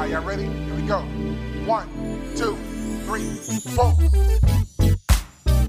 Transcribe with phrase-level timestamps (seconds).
[0.00, 0.44] Are y'all ready?
[0.44, 1.00] Here we go.
[1.66, 1.86] One,
[2.34, 2.56] two,
[3.04, 3.34] three,
[3.76, 3.92] four.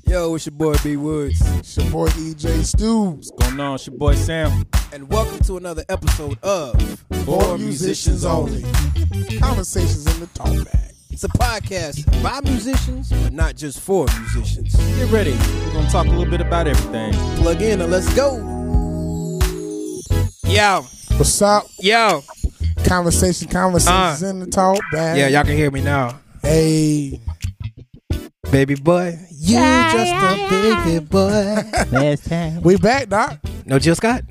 [0.06, 3.10] Yo, it's your boy B Woods, It's your boy EJ Stu.
[3.10, 3.76] What's going on?
[3.76, 4.64] It's your boy Sam.
[4.94, 6.82] and welcome to another episode of
[7.26, 8.62] For musicians only.
[9.38, 10.94] Conversations in the talk back.
[11.10, 14.74] It's a podcast by musicians, but not just for musicians.
[14.96, 15.34] Get ready.
[15.66, 17.12] We're gonna talk a little bit about everything.
[17.36, 18.38] Plug in and let's go.
[20.46, 20.86] Yo,
[21.18, 21.66] What's up?
[21.80, 22.24] yo.
[22.96, 24.28] Conversation, conversations Uh.
[24.28, 25.16] in the talk back.
[25.18, 26.20] Yeah, y'all can hear me now.
[26.42, 27.22] Hey,
[28.52, 31.56] Baby boy, you just a baby boy.
[31.90, 32.62] Last time.
[32.64, 33.40] we back, Doc.
[33.66, 34.24] No Jill Scott?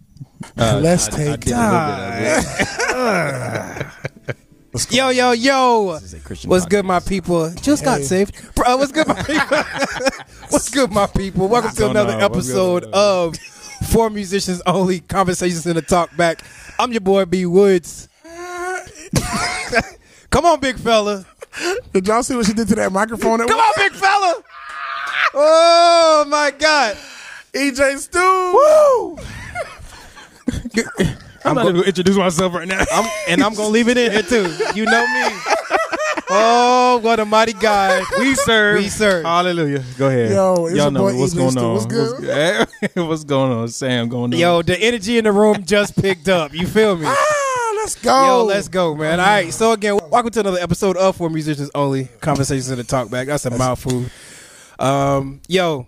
[0.56, 2.44] Let's take time.
[4.90, 5.98] Yo, yo, yo.
[6.46, 7.50] What's good, my people?
[7.60, 8.04] Jill Scott Hey.
[8.04, 8.54] saved.
[8.54, 9.58] Bro, what's good, my people?
[10.48, 11.46] what's good, my people?
[11.48, 12.22] Welcome to another on?
[12.22, 13.34] Episode of
[13.86, 16.42] For Musicians Only Conversations in the Talk Back.
[16.78, 18.08] I'm your boy B Woods.
[20.30, 21.24] Come on, big fella.
[21.92, 23.38] Did y'all see what she did to that microphone?
[23.46, 24.42] Come on, big fella.
[25.34, 26.96] Oh my God.
[27.52, 28.18] EJ Stu.
[28.18, 29.18] Woo.
[31.44, 32.84] I'm, not even gonna introduce myself right now.
[32.92, 34.54] I'm, and I'm gonna leave it in here too.
[34.74, 35.38] You know me.
[36.30, 38.78] Oh, what a mighty God we serve.
[38.78, 39.24] we serve.
[39.24, 39.82] Hallelujah.
[39.96, 40.30] Go ahead.
[40.32, 41.74] Yo, it's Y'all know boy what's going on.
[41.74, 42.18] What's good?
[42.80, 43.68] What's, what's going on?
[43.68, 44.38] Sam going on.
[44.38, 46.52] Yo, the energy in the room just picked up.
[46.52, 47.06] You feel me?
[47.06, 48.26] Ah, let's go.
[48.26, 49.20] Yo, let's go, man.
[49.20, 49.52] All right.
[49.54, 53.28] So again, welcome to another episode of For Musicians Only Conversations in the Talk Back.
[53.28, 54.04] That's a mouthful.
[54.78, 55.86] Um, yo,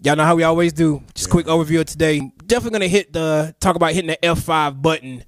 [0.00, 1.02] y'all know how we always do.
[1.14, 2.20] Just quick overview of today.
[2.46, 5.24] Definitely gonna hit the talk about hitting the F five button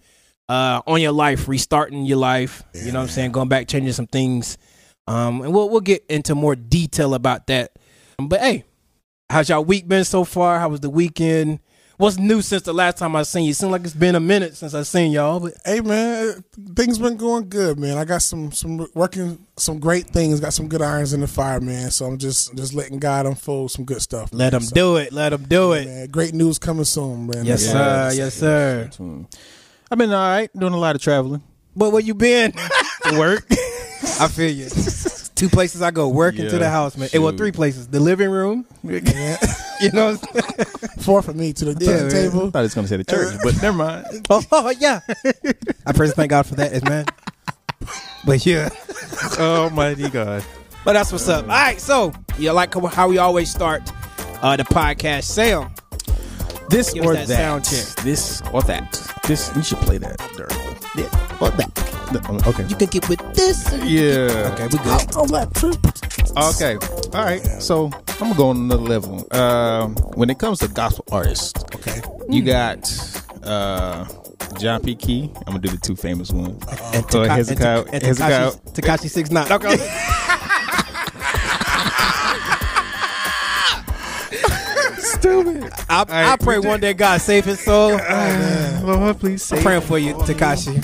[0.49, 2.63] uh on your life, restarting your life.
[2.75, 3.33] You know what I'm saying?
[3.33, 4.59] Going back, changing some things.
[5.07, 7.73] Um, and we'll we'll get into more detail about that.
[8.19, 8.65] But hey,
[9.31, 10.59] how's y'all week been so far?
[10.61, 11.61] How was the weekend?
[11.97, 13.51] What's new since the last time I seen you?
[13.51, 16.45] It seems like it's been a minute since I seen y'all, but Hey man,
[16.77, 17.99] things been going good, man.
[17.99, 20.39] I got some some working some great things.
[20.39, 21.91] Got some good irons in the fire, man.
[21.91, 24.29] So I'm just just letting God unfold some good stuff.
[24.33, 25.13] Let him So, do it.
[25.13, 25.87] Let him do it.
[25.87, 27.45] Man, great news coming soon, man.
[27.45, 27.79] Yes, That's sir.
[27.79, 28.41] all I Yes, say.
[28.41, 28.91] sir.
[29.91, 31.43] I've been all right, doing a lot of traveling.
[31.77, 32.53] But where you been?
[32.53, 33.47] To work.
[34.21, 34.69] I feel you.
[35.35, 36.09] Two places I go.
[36.09, 37.09] Work into Yeah, the house, man.
[37.13, 37.37] Eh, well, shoot.
[37.39, 37.87] three places.
[37.89, 38.67] The living room.
[39.81, 40.07] You know.
[40.17, 40.89] what I'm saying?
[40.99, 42.11] Four for me to the, Yeah, man.
[42.11, 42.49] table.
[42.49, 44.27] I thought it was gonna say the church, but never mind.
[44.29, 44.99] oh, oh, yeah.
[45.87, 47.05] I praise and thank God for that, man.
[48.27, 48.71] But yeah.
[49.39, 50.45] Oh Almighty God.
[50.85, 51.45] But that's what's up.
[51.45, 51.81] All right.
[51.81, 53.89] So you like how we always start
[54.43, 55.23] uh, the podcast.
[55.25, 55.71] Sam.
[56.71, 57.37] This or that that.
[57.37, 58.05] sound check.
[58.05, 58.93] This or that.
[59.27, 60.19] This you should play that.
[60.37, 60.53] Dirk.
[60.97, 61.39] Yeah.
[61.41, 62.47] Or that.
[62.47, 62.65] Okay.
[62.69, 63.71] You can get with this.
[63.85, 64.51] Yeah.
[64.53, 65.07] Okay, we good.
[65.17, 65.77] Oh, that trip.
[66.37, 66.77] Okay.
[67.17, 67.41] All right.
[67.63, 69.27] So I'm gonna go on another level.
[69.37, 72.01] Um, when it comes to gospel artists, Okay.
[72.29, 72.81] you got
[73.45, 74.07] uh,
[74.59, 74.95] John P.
[74.95, 75.31] Kee.
[75.47, 76.63] I'm gonna do the two famous ones.
[76.95, 79.51] And So Taka- Hezekiah- and Hezekiah- Tekashi Tekashi six nine.
[79.53, 79.77] Okay.
[85.21, 85.73] Stupid.
[85.89, 86.41] I, I right.
[86.41, 87.91] pray one day God save his soul.
[88.83, 90.79] Lord, please I'm praying for you, Tekashi.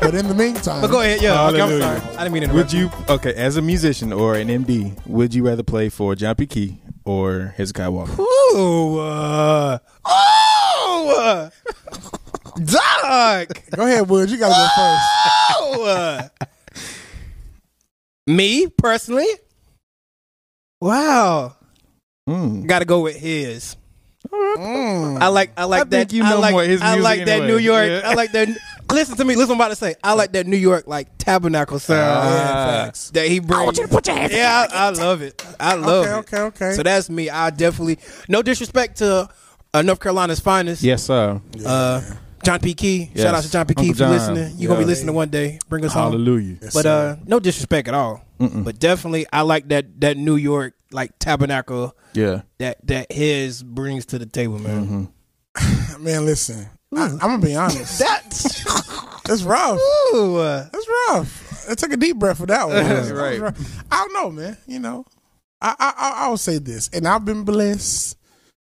[0.00, 1.48] But in the meantime, But go ahead, yeah.
[1.48, 2.00] Okay, I'm sorry.
[2.16, 4.96] I didn't mean to Would you okay as a musician or an MD?
[5.06, 6.46] Would you rather play for John P.
[6.46, 8.22] Kee or Hezekiah Walker?
[8.22, 11.50] Ooh, uh, oh,
[12.54, 13.48] dog.
[13.74, 14.30] go ahead, Wood.
[14.30, 15.04] You gotta go first.
[15.60, 16.28] Oh, uh.
[18.26, 19.26] me personally.
[20.80, 21.56] Wow,
[22.28, 22.66] Mm.
[22.66, 23.76] got to go with his.
[24.30, 25.20] Mm.
[25.22, 26.12] I like, I like I that.
[26.12, 27.46] you I know like, more his I like that anyway.
[27.48, 27.86] New York.
[27.88, 28.00] Yeah.
[28.04, 28.48] I like that.
[28.92, 29.34] Listen to me.
[29.36, 29.94] Listen, what I'm about to say.
[30.02, 33.10] I like that New York like tabernacle sound facts.
[33.10, 33.78] that he brings.
[34.32, 35.42] yeah, I, I love it.
[35.60, 36.40] I love Okay, it.
[36.40, 36.72] okay, okay.
[36.74, 37.28] So that's me.
[37.30, 39.28] I definitely no disrespect to
[39.74, 40.82] uh, North Carolina's finest.
[40.82, 41.40] Yes, sir.
[41.64, 42.00] Uh,
[42.44, 42.72] John P.
[42.74, 43.10] Kee.
[43.14, 43.24] Yes.
[43.24, 43.74] Shout out to John P.
[43.74, 44.54] Kee for listening.
[44.56, 44.88] You're gonna be Yeah.
[44.88, 45.58] listening one day.
[45.68, 46.12] Bring us home.
[46.12, 46.56] Hallelujah.
[46.62, 48.22] Yes, But uh, no disrespect at all.
[48.40, 48.64] Mm-mm.
[48.64, 52.42] But definitely, I like that that New York like tabernacle Yeah.
[52.58, 55.10] that that his brings to the table, man.
[55.56, 56.02] Mm-hmm.
[56.04, 56.66] man, listen.
[56.96, 57.98] I, I'm gonna be honest.
[57.98, 58.64] That's
[59.28, 59.78] It's rough.
[60.14, 60.40] ooh,
[60.72, 61.66] It's rough.
[61.70, 62.76] I took a deep breath for that one.
[62.76, 63.40] That was Right.
[63.40, 63.84] rough.
[63.90, 64.56] I don't know, man.
[64.66, 65.04] You know,
[65.60, 68.16] I I I, I will say this, and I've been blessed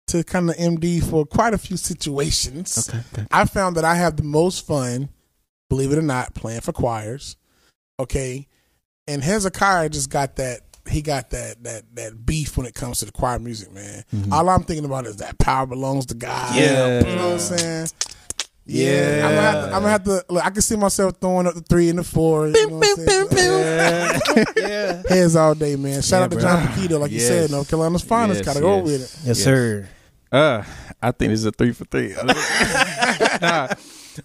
[0.07, 2.89] to kind of MD for quite a few situations.
[2.89, 2.99] Okay.
[3.13, 3.27] okay.
[3.31, 5.07] I found that I have the most fun,
[5.69, 7.37] believe it or not, playing for choirs.
[7.99, 8.47] Okay,
[9.07, 10.61] and Hezekiah just got that.
[10.89, 14.03] He got that that that beef when it comes to the choir music, man.
[14.31, 16.55] All I'm thinking about is that power belongs to God.
[16.55, 16.99] Yeah.
[16.99, 17.87] you know what I'm saying.
[18.65, 19.21] Yeah.
[19.25, 19.65] I'm gonna have to.
[19.65, 22.03] I'm gonna have to look, I can see myself throwing up the three and the
[22.03, 22.47] four.
[22.47, 24.45] You know what I'm saying?
[24.57, 25.03] yeah.
[25.07, 26.01] Heads all day, man.
[26.01, 26.41] Shout Yeah, out to bro.
[26.43, 28.39] John Paquito, like you said, North Carolina's finest.
[28.39, 29.27] Yes, Gotta go with it.
[29.27, 29.87] Yes, sir.
[30.31, 30.63] Uh,
[31.01, 32.09] I think this is a three for three.
[33.41, 33.67] nah.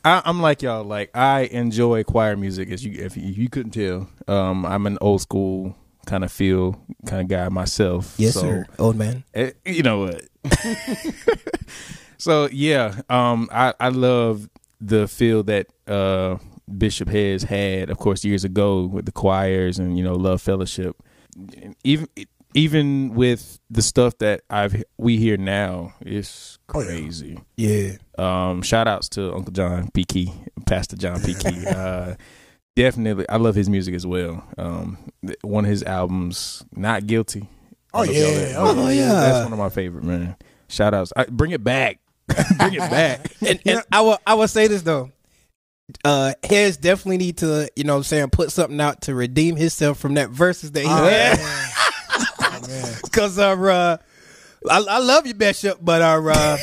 [0.04, 0.82] I, I'm like y'all.
[0.84, 4.08] Like I enjoy choir music, as you if you, you couldn't tell.
[4.26, 5.76] Um, I'm an old school
[6.06, 8.14] kind of feel kind of guy myself.
[8.18, 8.66] Yes, so, sir.
[8.78, 9.24] Old man.
[9.34, 10.22] eh, you know what?
[12.18, 14.48] so yeah, um, I I love
[14.80, 16.36] the feel that uh
[16.78, 20.96] Bishop has had, of course, years ago with the choirs and you know Love Fellowship.
[21.84, 22.08] Even
[22.54, 26.86] even with the stuff that I've we hear now, it's Oh, yeah.
[26.86, 27.38] crazy.
[27.56, 27.92] Yeah.
[28.18, 30.04] Um, shout outs to Uncle John P.
[30.04, 30.32] Kee,
[30.66, 31.34] Pastor John P.
[31.34, 31.64] Kee.
[31.66, 32.14] Uh,
[32.76, 34.44] definitely, I love his music as well.
[34.58, 34.98] Um,
[35.42, 37.48] one of his albums, Not Guilty.
[37.94, 38.58] Oh don't know if y'all yeah, know.
[38.58, 39.08] oh, Oh, yeah.
[39.12, 40.36] That's one of my favorite, man.
[40.68, 41.12] Shout outs.
[41.14, 41.98] I, bring it back.
[42.58, 43.30] bring it back.
[43.46, 45.10] And, and I will I will say this though.
[46.04, 49.56] Uh Harris definitely need to, you know what I'm saying, put something out to redeem
[49.56, 51.38] himself from that verses that he Oh, had.
[51.38, 51.68] man.
[52.44, 52.94] Oh, man.
[53.12, 53.96] Cause uh,
[54.70, 56.56] I, I love you, Bishop, but uh, uh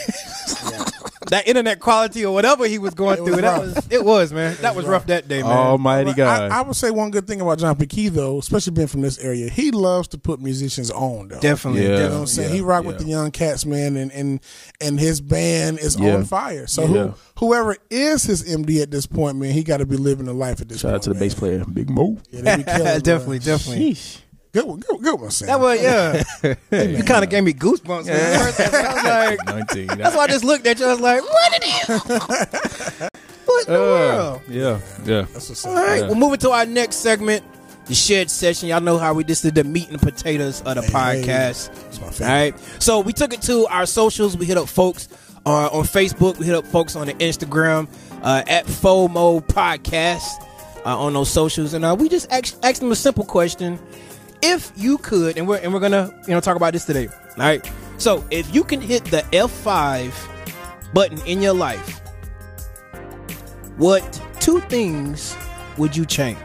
[1.30, 4.34] that internet quality or whatever he was going It was through, that was it was,
[4.34, 4.56] man.
[4.62, 5.52] that was rough that day, man.
[5.52, 6.52] Almighty God.
[6.52, 7.86] I, I would say one good thing about John P.
[7.86, 11.40] Kee, though, especially being from this area, he loves to put musicians on, though.
[11.40, 11.90] definitely, Yeah.
[11.90, 12.18] You know what.
[12.20, 12.50] I'm saying?
[12.50, 12.88] Yeah, he rock yeah.
[12.88, 14.40] with the young cats, man, and and
[14.82, 16.16] and his band is Yeah.
[16.16, 16.68] on fire.
[16.68, 16.88] So Yeah.
[16.88, 17.14] who,
[17.48, 20.62] whoever is his MD at this point, man, he got to be living the life
[20.62, 20.96] at this Shout point.
[20.96, 21.20] out to the man.
[21.24, 22.18] bass player, Big Mo.
[22.32, 23.00] Yeah, they be killing, bro.
[23.00, 23.98] definitely, definitely.
[24.52, 25.48] Good one, good, good one, Sam.
[25.48, 26.24] That was yeah.
[26.96, 28.06] you kind of gave me goosebumps.
[28.06, 28.86] when you first said that.
[28.86, 28.94] I
[29.30, 29.98] was like, 19.
[30.00, 30.86] that's why I just looked at you.
[30.86, 33.10] I was like, what it is?
[33.46, 34.42] what in the Uh, world?
[34.50, 35.22] yeah, yeah.
[35.34, 35.88] That's what's All up.
[35.88, 36.10] right, Yeah.
[36.10, 37.44] we're moving to our next segment,
[37.86, 38.70] the shed session.
[38.70, 41.24] Y'all know how we this is the meat and potatoes of the Hey, hey.
[41.28, 41.72] podcast.
[41.84, 42.28] That's my favorite.
[42.28, 44.36] right, so we took it to our socials.
[44.36, 45.10] We hit up folks
[45.46, 46.40] uh, on Facebook.
[46.40, 47.88] We hit up folks on the Instagram
[48.24, 50.42] uh, at FOMO Podcast
[50.88, 53.78] uh, on those socials, and uh, we just asked, asked them a simple question:
[54.42, 57.08] If you could, and we're and we're gonna you know talk about this today.
[57.08, 60.16] All right, so if you can hit the F five
[60.94, 62.00] button in your life,
[63.78, 65.36] what two things
[65.78, 66.38] would you change?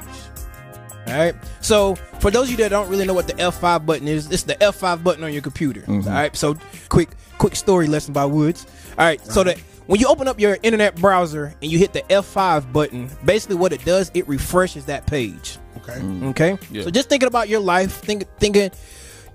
[1.06, 1.34] All right.
[1.60, 4.44] So for those of you that don't really know what the F5 button is, it's
[4.44, 5.84] the F5 button on your computer.
[5.86, 6.08] All mm-hmm.
[6.08, 6.36] right.
[6.36, 6.56] So
[6.88, 8.66] quick, quick story lesson by Woods.
[8.98, 9.24] All right.
[9.24, 13.10] So that when you open up your internet browser and you hit the F5 button,
[13.24, 15.58] basically what it does, it refreshes that page.
[15.88, 16.00] Okay.
[16.00, 16.24] Mm.
[16.30, 16.58] Okay.
[16.70, 16.82] Yeah.
[16.82, 18.70] So just thinking about your life, think, thinking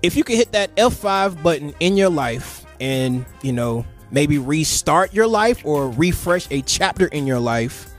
[0.02, 5.14] if you could hit that F5 button in your life and, you know, maybe restart
[5.14, 7.90] your life or refresh a chapter in your life,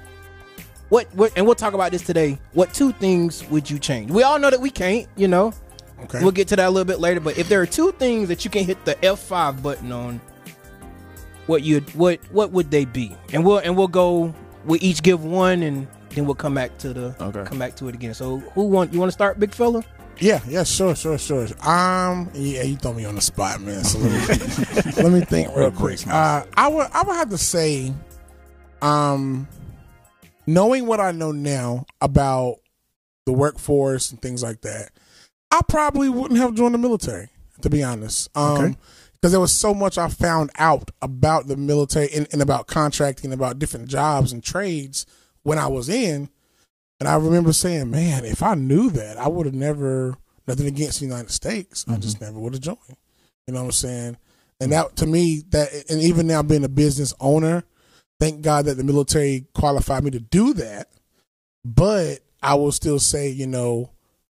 [0.90, 2.38] what, what, and we'll talk about this today.
[2.54, 4.12] What two things would you change?
[4.12, 5.54] We all know that we can't, you know,
[6.04, 6.20] Okay.
[6.22, 8.44] we'll get to that a little bit later, but if there are two things that
[8.44, 10.20] you can hit the F5 button on,
[11.48, 13.16] what you what what would they be?
[13.34, 14.34] And we'll and we'll go
[14.66, 17.44] we each give one and then we'll come back to the Okay.
[17.46, 18.14] come back to it again.
[18.14, 19.84] So who want you want to start, big fella?
[20.20, 21.48] Yeah, yeah, sure, sure, sure.
[21.68, 23.84] Um, yeah, you throw me on the spot, man.
[23.84, 26.06] So let me, let me think real quick.
[26.06, 27.92] Uh, I would, I would have to say,
[28.84, 29.48] um,
[30.46, 32.58] knowing what I know now about
[33.26, 34.92] the workforce and things like that,
[35.50, 37.30] I probably wouldn't have joined the military,
[37.62, 38.30] to be honest.
[38.36, 38.76] Um, Okay.
[39.14, 43.32] because there was so much I found out about the military and, and about contracting,
[43.34, 45.06] about different jobs and trades
[45.44, 46.30] when I was in.
[47.00, 50.16] And I remember saying, man, if I knew that, I would have never,
[50.48, 51.84] nothing against the United States.
[51.88, 52.26] I just mm-hmm.
[52.26, 52.98] never would have joined.
[53.48, 54.18] You know what I'm saying?
[54.60, 57.64] And that, to me, that, and even now being a business owner,
[58.20, 60.90] thank God that the military qualified me to do that.
[61.66, 63.90] But I will still say, you know,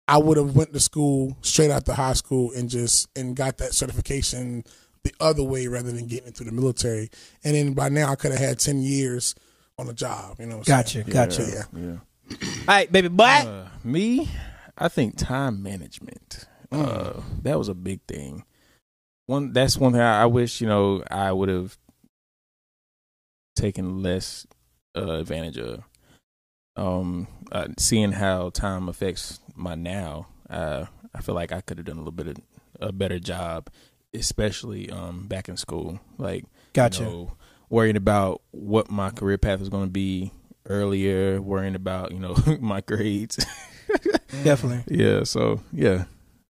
[0.07, 3.57] I would have went to school straight out the high school and just, and got
[3.59, 4.65] that certification
[5.05, 7.11] the other way rather than getting into the military.
[7.45, 9.35] And then by now I could have had 10 years
[9.79, 10.37] on the job.
[10.39, 11.07] You know what I'm saying?
[11.07, 11.67] Gotcha, gotcha.
[11.75, 11.81] Yeah.
[11.81, 11.97] Yeah.
[12.31, 13.25] All right, baby boy.
[13.25, 14.29] Uh, me,
[14.77, 16.47] I think time management.
[16.71, 16.87] Mm.
[16.87, 18.45] Uh, that was a big thing.
[19.27, 21.79] One that's one thing I, I wish you know I would have
[23.57, 24.47] taken less
[24.97, 25.83] uh, advantage of.
[26.77, 31.87] Um, uh, seeing how time affects my now, uh, I feel like I could have
[31.87, 32.37] done a little bit of
[32.81, 33.69] a better job,
[34.15, 36.01] especially um back in school.
[36.19, 37.03] Like Gotcha.
[37.03, 37.33] you know,
[37.71, 40.33] worrying about what my career path was going to be
[40.67, 43.45] earlier, worrying about you know my grades.
[44.45, 44.85] Definitely.
[44.95, 46.05] yeah, so yeah,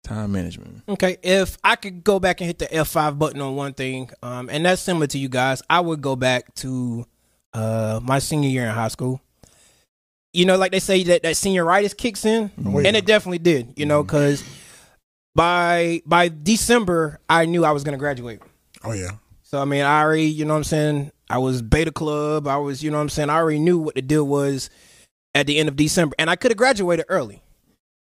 [0.03, 0.83] time management.
[0.89, 4.49] Okay, if I could go back and hit the F5 button on one thing, um,
[4.51, 7.05] and that's similar to you guys, I would go back to
[7.53, 9.21] uh, my senior year in high school.
[10.33, 12.89] You know, like they say that that senioritis kicks in, Oh, yeah.
[12.89, 13.75] and it definitely did.
[13.77, 14.43] You know, because
[15.35, 18.41] by by December, I knew I was going to graduate.
[18.85, 19.13] Oh, yeah.
[19.47, 21.13] So I mean, I already, you know what I'm saying?
[21.31, 22.49] I was beta club.
[22.49, 23.31] I was, you know what I'm saying?
[23.31, 24.71] I already knew what the deal was
[25.37, 26.17] at the end of December.
[26.19, 27.45] And I could have graduated early.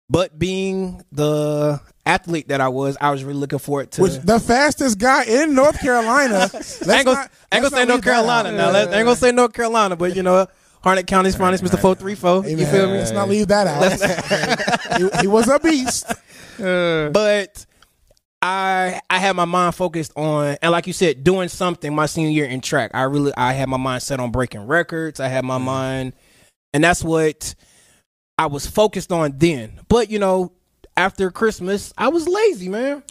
[0.09, 4.03] But being the athlete that I was, I was really looking forward to.
[4.03, 6.49] Which the fastest guy in North Carolina.
[6.53, 8.69] Let's I ain't gonna, not- I ain't gonna say North Carolina now.
[8.69, 10.47] I ain't gonna say North Carolina, but you know,
[10.85, 11.77] Harnett County's finest, Mr.
[11.77, 12.47] Four Three Four.
[12.47, 12.99] You feel me?
[12.99, 15.01] Let's not leave that out.
[15.01, 16.05] he, he was a beast.
[16.57, 17.65] but
[18.45, 22.29] I I had my mind focused on and like you said, doing something my senior
[22.29, 22.91] year in track.
[22.93, 25.19] I really I had my mind set on breaking records.
[25.19, 26.13] I had my mind
[26.71, 27.55] and that's what
[28.37, 29.79] I was focused on then.
[29.87, 30.51] But you know,
[30.95, 33.01] after Christmas, I was lazy, man.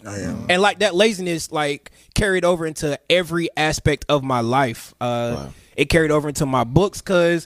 [0.49, 4.93] And like that laziness like carried over into every aspect of my life.
[5.01, 7.45] Uh it carried over into my books cuz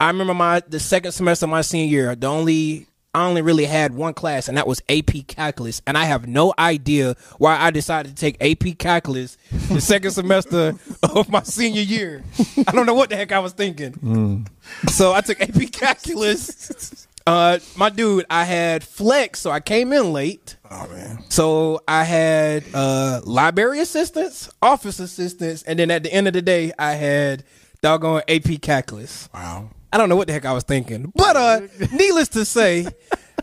[0.00, 2.86] I remember my the second semester of my senior year, the only
[3.16, 5.80] I only really had one class, and that was AP Calculus.
[5.86, 9.38] And I have no idea why I decided to take AP Calculus
[9.70, 12.22] the second semester of my senior year.
[12.68, 14.46] I don't know what the heck I was thinking.
[14.88, 17.06] So I took AP Calculus.
[17.26, 20.56] Uh, my dude, I had flex, so I came in late.
[20.70, 21.24] Oh man.
[21.30, 26.42] So I had uh, library assistants, office assistants, and then at the end of the
[26.42, 27.44] day, I had
[27.80, 29.30] doggone AP Calculus.
[29.32, 29.70] Wow.
[29.96, 31.10] I don't know what the heck I was thinking.
[31.14, 31.60] But uh
[31.90, 32.82] needless to say,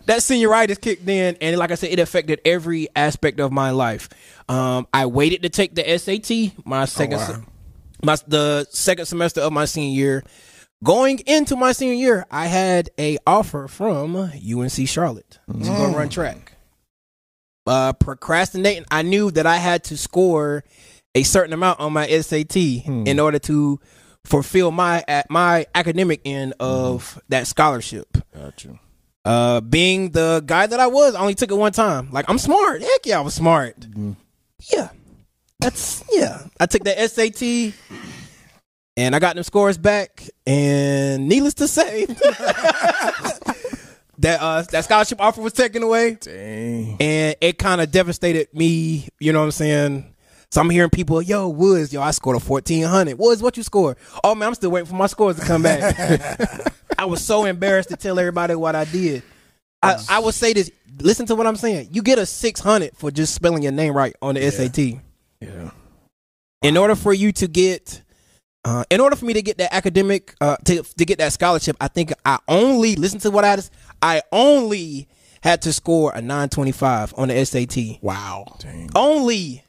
[0.05, 4.07] that senioritis kicked in and like I said, it affected every aspect of my life.
[4.47, 7.41] Um I waited to take the SAT my second wow.
[8.03, 10.23] my the second semester of my senior year.
[10.83, 16.09] Going into my senior year, I had a offer from UNC Charlotte to go run
[16.09, 16.53] track.
[17.65, 20.63] Uh procrastinating, I knew that I had to score
[21.15, 23.79] a certain amount on my SAT in order to
[24.25, 28.17] fulfill my at my academic end of that scholarship.
[28.33, 28.79] Gotcha.
[29.25, 32.09] Uh, being the guy that I was, I only took it one time.
[32.11, 32.81] Like I'm smart.
[32.81, 33.75] Heck yeah, I was smart.
[34.71, 34.89] Yeah,
[35.59, 36.43] that's yeah.
[36.59, 37.73] I took the SAT,
[38.97, 40.27] and I got them scores back.
[40.45, 42.05] And needless to say,
[44.19, 46.97] that uh that scholarship offer was taken away Dang.
[46.99, 49.07] and it kind of devastated me.
[49.19, 50.12] You know what I'm saying?
[50.53, 53.17] So I'm hearing people, yo, Woods, yo, I scored a 1400.
[53.17, 53.97] Woods, what you score?
[54.23, 56.71] Oh man, I'm still waiting for my scores to come back.
[56.99, 59.23] I was so embarrassed to tell everybody what I did.
[59.81, 60.69] I, I would say this.
[60.99, 61.89] Listen to what I'm saying.
[61.91, 65.01] You get a 600 for just spelling your name right on the SAT.
[65.39, 65.71] Yeah.
[66.61, 68.03] In order for you to get,
[68.63, 71.77] uh, in order for me to get that academic, uh, to to get that scholarship,
[71.81, 73.69] I think I only listen to what I had.
[74.03, 75.07] I only
[75.41, 78.03] had to score a 925 on the SAT.
[78.03, 78.55] Wow.
[78.59, 78.91] Dang.
[78.93, 79.63] Only.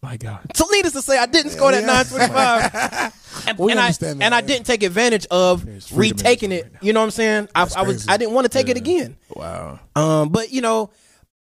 [0.00, 0.40] My God.
[0.54, 1.86] So needless to say, I didn't score that Yeah.
[1.86, 3.12] 925.
[3.48, 6.52] and, We and I that, and I didn't take advantage of There's freedom in retaking
[6.52, 6.64] it.
[6.72, 6.82] right.
[6.82, 7.48] You know what I'm saying?
[7.54, 8.06] I, I was.
[8.08, 9.16] I didn't want to take it again.
[9.34, 9.80] Wow.
[9.96, 10.90] Um, but you know,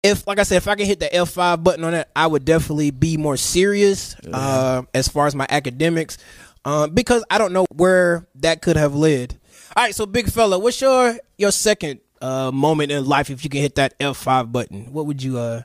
[0.01, 2.43] if like I said, if I can hit the F5 button on that, I would
[2.45, 6.17] definitely be more serious uh, as far as my academics,
[6.65, 9.37] um, because I don't know where that could have led.
[9.75, 13.49] All right, so big fella, what's your your second uh, moment in life if you
[13.49, 14.91] can hit that F5 button?
[14.91, 15.61] What would you uh,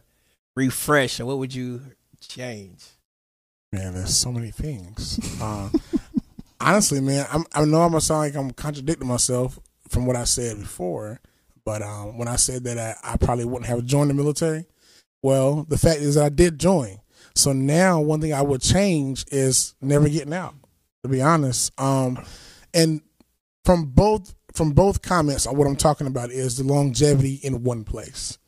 [0.57, 1.83] refresh or what would you
[2.21, 2.85] change?
[3.73, 5.19] Man, there's so many things.
[5.41, 5.69] Uh,
[6.61, 9.59] honestly, man, I'm, I know I'm gonna sound like I'm contradicting myself
[9.89, 11.21] from what I said before,
[11.65, 14.67] but um, when I said that I, I probably wouldn't have joined the military,
[15.23, 17.01] well, the fact is I did join.
[17.35, 20.55] So now, one thing I would change is never getting out.
[21.03, 22.25] To be honest, um,
[22.73, 23.03] and
[23.65, 28.39] from both from both comments, what I'm talking about is the longevity in one place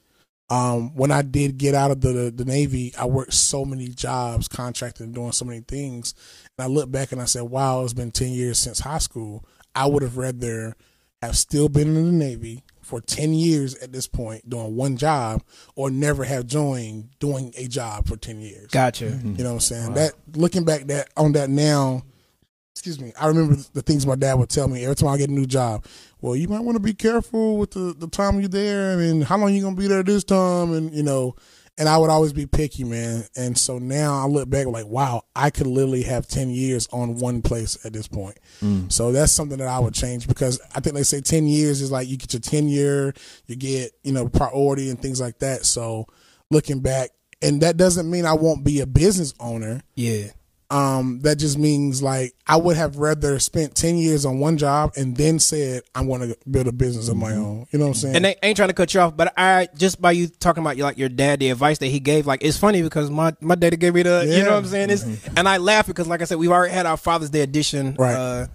[0.49, 4.49] um, when I did get out of the the Navy, I worked so many jobs,
[4.49, 6.15] contracting, doing so many things.
[6.57, 9.45] And I look back and I said, "Wow, it's been ten years since high school.
[9.75, 10.77] I would have rather
[11.21, 15.43] have still been in the Navy for ten years at this point, doing one job,
[15.75, 19.07] or never have joined doing a job for ten years." Gotcha.
[19.07, 19.95] You know what I'm saying?
[19.95, 22.05] That looking back that on that now,
[22.77, 25.31] excuse me, I remember the things my dad would tell me every time I get
[25.31, 25.87] a new job.
[26.21, 28.93] Well, you might want to be careful with the, the time you're there.
[28.93, 30.75] I mean, how long you gonna be there this time?
[30.75, 31.37] And you know,
[31.79, 33.25] and I would always be picky, man.
[33.35, 37.17] And so now I look back like, wow, I could literally have ten years on
[37.17, 38.39] one place at this point.
[38.61, 38.93] Mm.
[38.93, 41.91] So that's something that I would change because I think they say ten years is
[41.91, 43.15] like you get your tenure,
[43.47, 45.65] you get you know priority and things like that.
[45.65, 46.09] So
[46.51, 47.09] looking back,
[47.41, 49.81] and that doesn't mean I won't be a business owner.
[49.95, 50.27] Yeah.
[50.69, 54.93] Um, that just means like I would have rather spent ten years on one job
[54.97, 57.67] and then said I'm going to build a business of my own.
[57.71, 58.17] You know what I'm saying?
[58.17, 60.77] And they ain't trying to cut you off, but I just by you talking about
[60.77, 63.77] like your dad, the advice that he gave, like it's funny because my my daddy
[63.77, 64.91] gave me the, you know what I'm saying?
[64.91, 65.05] It's,
[65.37, 68.15] and I laugh because like I said, we've already had our Father's Day edition Right.
[68.17, 68.47] uh,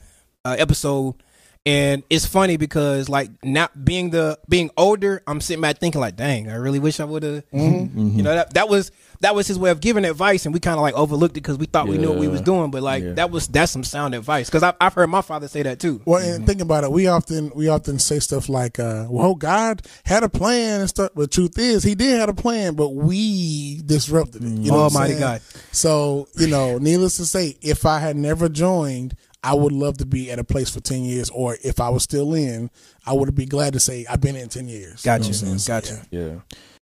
[0.44, 1.16] uh, episode,
[1.64, 6.16] And it's funny because like not being the being older, I'm sitting back thinking like,
[6.16, 7.48] dang, I really wish I would have.
[7.52, 8.18] Mm-hmm.
[8.18, 10.78] You know that that was that was his way of giving advice, and we kind
[10.78, 12.72] of like overlooked it because we thought we knew what we was doing.
[12.72, 13.14] But like Yeah.
[13.14, 16.02] that was that's some sound advice because I've, I've heard my father say that too.
[16.04, 16.92] Well, and think about it.
[16.92, 21.12] We often we often say stuff like, uh, "Well, God had a plan and stuff."
[21.16, 24.48] But truth is, He did have a plan, but we disrupted it.
[24.48, 25.20] You know what I'm Almighty?
[25.20, 25.42] God.
[25.72, 30.06] So you know, needless to say, if I had never joined, I would love to
[30.06, 31.30] be at a place for ten years.
[31.30, 32.70] Or if I was still in,
[33.06, 35.02] I would be glad to say I've been in ten years.
[35.02, 36.08] Gotcha, You know what I'm gotcha.
[36.12, 36.20] yeah.
[36.20, 36.36] Yeah.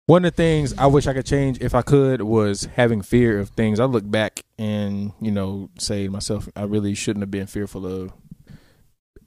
[0.07, 3.39] One of the things I wish I could change if I could was having fear
[3.39, 3.79] of things.
[3.79, 7.87] I look back and, you know, say to myself, I really shouldn't have been fearful
[7.87, 8.13] of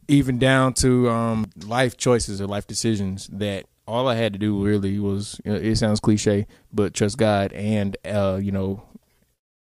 [0.08, 4.66] even down to um, life choices or life decisions that all I had to do
[4.66, 8.82] really was, you know, it sounds cliche, but trust God and, uh, you know,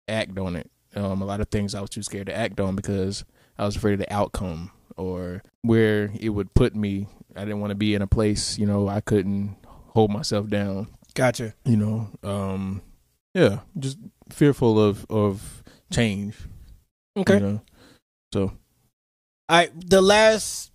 [0.07, 0.69] act on it.
[0.95, 3.23] Um, a lot of things I was too scared to act on because
[3.57, 7.07] I was afraid of the outcome or where it would put me.
[7.35, 10.87] I didn't want to be in a place, you know, I couldn't hold myself down
[11.13, 11.53] Gotcha.
[11.65, 12.81] you know um
[13.35, 13.99] yeah just
[14.31, 16.35] fearful of of change
[17.15, 17.35] Okay.
[17.35, 17.61] you know?
[18.33, 18.53] so
[19.47, 20.71] I the last,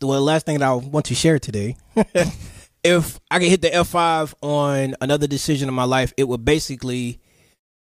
[0.00, 1.76] well, the last thing that I want to share today,
[2.84, 6.44] if I could hit the F five on another decision in my life, it would
[6.44, 7.20] basically,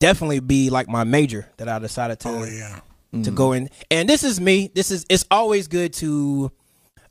[0.00, 2.80] definitely be like my major that I decided to Oh yeah.
[3.22, 3.68] To go in.
[3.90, 4.70] And this is me.
[4.74, 6.50] This is it's always good to,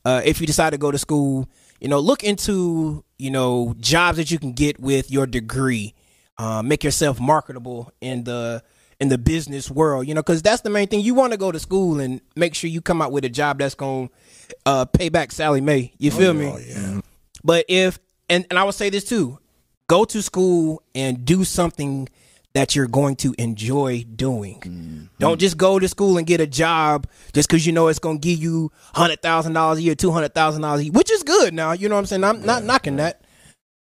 [0.04, 1.48] uh, if you decide to go to school,
[1.80, 5.94] you know, look into you know jobs that you can get with your degree.
[6.36, 8.62] Uh, make yourself marketable in the
[9.00, 11.00] in the business world, you know, because that's the main thing.
[11.00, 13.58] You want to go to school and make sure you come out with a job
[13.58, 15.92] that's going to uh, pay back Sallie Mae.
[15.98, 16.46] You feel me?
[16.46, 17.00] Oh yeah.
[17.42, 19.38] But if and and I would say this too,
[19.86, 22.08] go to school and do something
[22.54, 25.10] that you're going to enjoy doing.
[25.18, 28.20] Don't just go to school and get a job just because you know it's going
[28.20, 31.10] to give you hundred thousand dollars a year, two hundred thousand dollars a year, which
[31.10, 31.52] is good.
[31.52, 32.24] Now you know what I'm saying.
[32.24, 33.22] I'm not knocking that,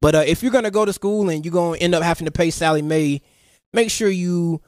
[0.01, 2.03] but uh, if you're going to go to school and you're going to end up
[2.03, 3.21] having to pay Sallie Mae,
[3.73, 4.61] make sure you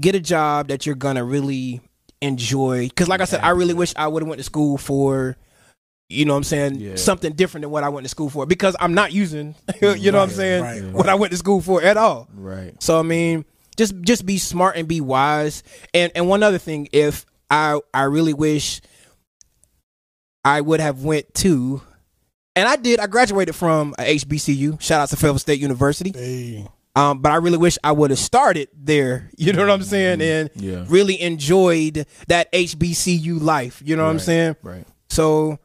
[0.00, 1.80] get a job that you're going to really
[2.22, 2.88] enjoy.
[2.88, 5.36] Because like I said, I really wish I would have went to school for
[6.08, 6.96] you know what I'm saying, Yeah.
[6.96, 10.18] something different than what I went to school for because I'm not using, you know
[10.18, 10.92] what I'm saying, right, right.
[10.92, 12.28] what I went to school for at all.
[12.34, 13.44] right So I mean,
[13.76, 15.62] just just be smart and be wise.
[15.94, 18.80] And and one other thing, if I I really wish
[20.44, 21.82] I would have went to,
[22.56, 23.00] and I did.
[23.00, 24.80] I graduated from HBCU.
[24.80, 26.12] Shout out to Fayetteville State University.
[26.14, 26.66] Hey.
[26.96, 29.30] Um, but I really wish I would have started there.
[29.38, 30.20] You know what I'm saying?
[30.20, 30.84] And Yeah.
[30.88, 33.80] really enjoyed that HBCU life.
[33.84, 34.56] You know what I'm saying?
[34.62, 35.58] right So,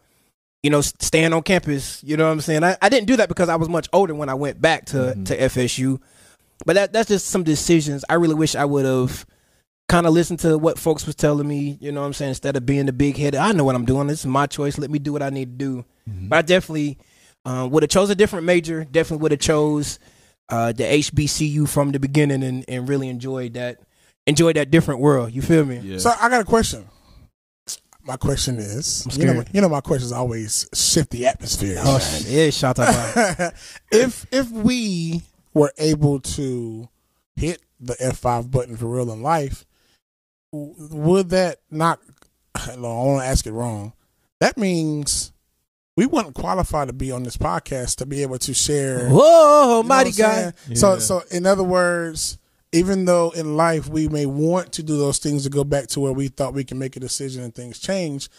[0.64, 2.64] you know, staying on campus, you know what I'm saying?
[2.64, 4.98] I, I didn't do that because I was much older when I went back to,
[4.98, 5.24] Mm-hmm.
[5.26, 6.00] to FSU.
[6.66, 8.06] But that that's just some decisions.
[8.10, 9.26] I really wish I would have
[9.90, 12.56] kind of listened to what folks was telling me, you know what I'm saying, instead
[12.56, 13.40] of being the big headed.
[13.40, 14.08] I know what I'm doing.
[14.08, 14.78] This is my choice.
[14.78, 15.86] Let me do what I need to do.
[16.10, 16.30] Mm-hmm.
[16.30, 16.98] But I definitely
[17.46, 18.86] uh, would have chose a different major.
[18.86, 20.00] Definitely would have chose
[20.48, 23.80] uh, the HBCU from the beginning and, and really enjoyed that
[24.26, 25.34] enjoyed that different world.
[25.34, 25.80] You feel me?
[25.84, 26.86] yeah So I got a question.
[28.06, 29.50] My question is, you know, scared.
[29.54, 31.78] you know, my questions always shift the atmosphere.
[31.80, 32.28] Oh, shit.
[32.28, 33.54] yeah, shout out.
[33.92, 35.22] if if we
[35.54, 36.90] were able to
[37.36, 39.66] hit the F five button for real in life,
[40.52, 42.00] would that not?
[42.78, 43.94] No, I want to ask it wrong.
[44.40, 45.32] That means
[45.96, 49.08] we wouldn't qualify to be on this podcast to be able to share.
[49.10, 50.78] Whoa, You know almighty what I'm God.
[50.78, 52.38] So so in other words,
[52.74, 56.00] even though in life we may want to do those things to go back to
[56.00, 58.30] where we thought we can make a decision and things change.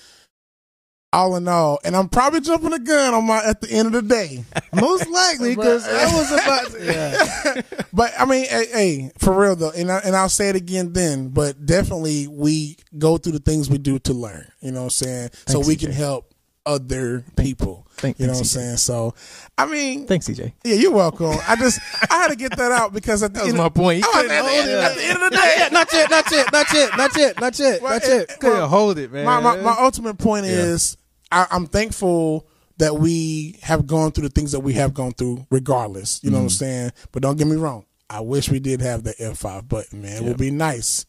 [1.13, 3.93] All in all, and I'm probably jumping the gun on my at the end of
[3.93, 4.45] the day.
[4.75, 7.65] Most likely, because But- I was about to.
[7.93, 10.93] But I mean, hey, hey, for real though, and I, and I'll say it again
[10.93, 11.29] then.
[11.29, 14.51] But definitely, we go through the things we do to learn.
[14.61, 15.31] You know what I'm saying?
[15.47, 16.34] so we can help
[16.67, 17.87] other people.
[17.97, 18.49] Thank- you know what I'm CJ.
[18.49, 18.77] saying?
[18.79, 19.15] So,
[19.57, 21.37] I mean, thanks cj yeah, you're welcome.
[21.47, 23.69] I just I had to get that out because at the that was end, my
[23.69, 26.33] point I was at, the end, at the end of the day, Not yet, not
[26.33, 28.31] yet, not yet, not yet, not yet, Well, not yet.
[28.31, 30.53] it- couldn't hold it man my, my, my ultimate point Yeah.
[30.53, 30.97] is
[31.31, 32.47] I, I'm thankful
[32.79, 36.23] that we have gone through the things that we have gone through, regardless.
[36.23, 36.55] You know what I'm mm-hmm.
[36.55, 36.93] saying?
[37.13, 37.85] But don't get me wrong.
[38.11, 40.17] I wish we did have the F5 button, man.
[40.17, 40.29] It Yeah.
[40.29, 41.07] would be nice.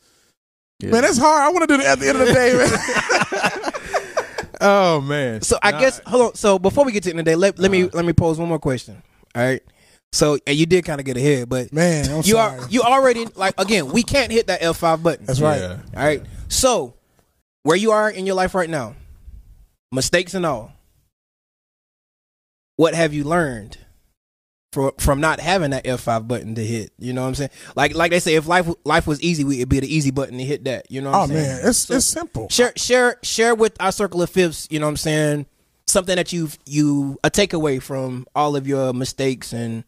[0.80, 0.92] Yeah.
[0.92, 1.42] Man, that's hard.
[1.42, 2.70] I want to do it at the end of the day, man.
[4.66, 6.36] oh man So I Nah, guess hold on.
[6.36, 8.14] So before we get to the end of the day, let, let me let me
[8.14, 9.02] pose one more question.
[9.36, 9.62] All right.
[10.12, 12.60] So and you did kind of get ahead, but man, I'm you sorry.
[12.60, 13.92] are you already like again.
[13.92, 15.26] We can't hit that F five button.
[15.26, 15.60] that's right.
[15.60, 15.78] Yeah.
[15.96, 16.24] All right.
[16.48, 16.94] So
[17.64, 18.96] where you are in your life right now,
[19.92, 20.72] mistakes and all.
[22.78, 23.78] What have you learned
[24.76, 26.92] for, from not having that F5 button to hit.
[27.00, 27.50] You know what I'm saying?
[27.76, 30.44] Like like they say, if life life was easy, it'd be the easy button to
[30.44, 30.92] hit that.
[30.92, 31.42] You know what Oh I'm saying?
[31.48, 32.48] man, it's it's simple.
[32.50, 35.46] share share share with our circle of fifths you know what i'm saying
[35.88, 39.84] something that you've you a takeaway from all of your mistakes and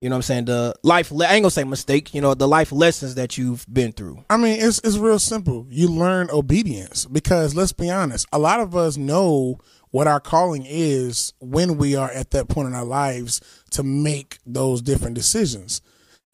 [0.00, 2.34] you know what i'm saying the life le- i ain't gonna say mistake, you know
[2.34, 5.66] the life lessons that you've been through I mean, it's it's real simple.
[5.70, 9.58] You learn obedience because let's be honest, a lot of us know
[9.92, 14.38] what our calling is when we are at that point in our lives to make
[14.44, 15.80] those different decisions.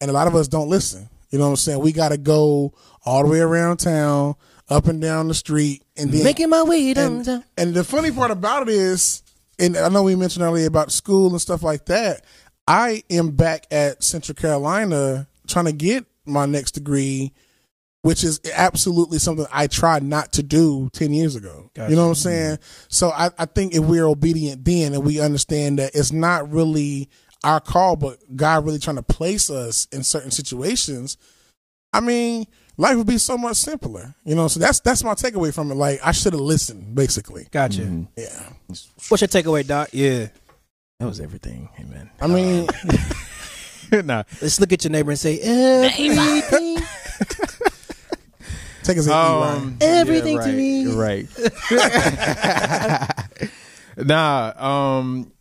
[0.01, 1.09] And a lot of us don't listen.
[1.29, 1.79] You know what I'm saying?
[1.79, 2.73] We got to go
[3.05, 4.35] all the way around town,
[4.69, 8.31] up and down the street, and then making my way and, and the funny part
[8.31, 9.23] about it is,
[9.59, 12.23] and I know we mentioned earlier about school and stuff like that.
[12.67, 17.33] I am back at Central Carolina trying to get my next degree,
[18.01, 21.69] which is absolutely something I tried not to do 10 years ago.
[21.75, 22.55] You know what I'm saying?
[22.55, 22.85] Mm-hmm.
[22.87, 27.09] So I, I think if we're obedient then and we understand that it's not really
[27.43, 31.17] our call, but God really trying to place us in certain situations,
[31.91, 32.45] I mean,
[32.77, 34.15] life would be so much simpler.
[34.23, 35.75] You know, so that's that's my takeaway from it.
[35.75, 37.47] Like I should have listened, basically.
[37.51, 38.03] gotcha mm-hmm.
[38.15, 38.49] Yeah.
[39.09, 40.27] what's your takeaway doc yeah
[40.99, 41.69] That was everything.
[41.79, 42.09] Amen.
[42.21, 42.67] I mean,
[44.05, 44.23] nah.
[44.41, 46.77] let's look at your neighbor and say everything
[48.89, 50.85] take us a Um, Everything yeah, to right, me.
[50.93, 51.27] Right.
[53.97, 54.53] nah.
[54.57, 55.31] Um.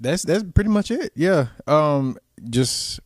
[0.00, 1.12] That's that's pretty much it.
[1.14, 1.48] Yeah.
[1.66, 2.18] Um.
[2.48, 3.00] Just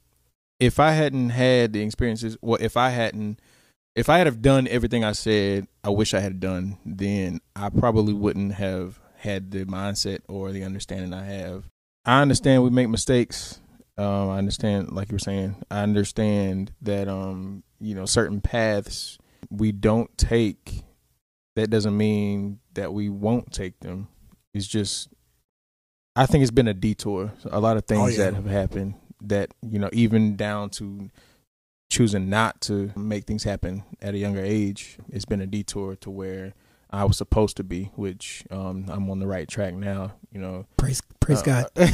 [0.59, 3.41] if I hadn't had the experiences, well, if I hadn't,
[3.95, 7.71] if I had have done everything I said, I wish I had done, then I
[7.71, 11.65] probably wouldn't have had the mindset or the understanding I have.
[12.05, 13.61] I understand we make mistakes.
[13.99, 19.19] Um, I understand, like you were saying, I understand that um, you know, certain paths
[19.49, 20.83] we don't take.
[21.57, 24.09] That doesn't mean that we won't take them.
[24.55, 25.09] It's just,
[26.17, 27.33] I think it's been a detour.
[27.51, 28.17] A lot of things Oh, yeah.
[28.31, 31.11] that have happened that you know, even down to
[31.91, 36.11] choosing not to make things happen at a younger age, it's been a detour to
[36.11, 36.55] where
[36.93, 40.13] I was supposed to be, which um, I'm on the right track now.
[40.33, 41.87] You know, praise praise god uh,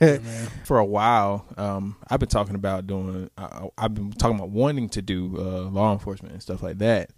[0.00, 0.48] man.
[0.64, 1.46] for a while.
[1.56, 3.30] Um, I've been talking about doing.
[3.36, 7.10] I, I've been talking about wanting to do uh, law enforcement and stuff like that.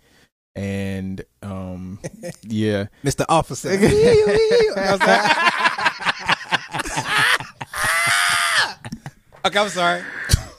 [0.57, 2.01] And um,
[2.43, 3.71] yeah, mr officer
[9.45, 10.03] okay i'm sorry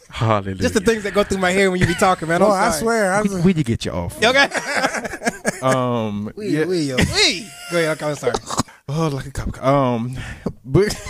[0.09, 0.55] hallelujah.
[0.55, 2.71] just the things that go through my head when you be talking man I'm I
[2.71, 4.21] swear, I was, Where'd you get your off?
[4.21, 4.49] okay
[5.61, 6.65] Um, we, yeah.
[6.65, 7.47] we, we.
[7.71, 8.33] go ahead okay i'm sorry
[8.87, 9.63] Oh, like a cop.
[9.63, 10.15] Um,
[10.63, 10.95] but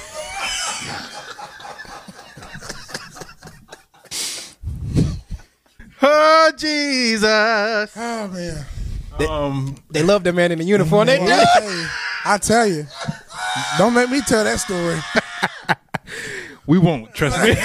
[6.01, 7.91] oh Jesus.
[7.97, 8.65] oh man.
[9.29, 11.87] Um, they love the man in the uniform they do I, tell you,
[12.25, 12.87] I tell you,
[13.77, 14.99] don't make me tell that story.
[16.65, 17.55] we won't trust me.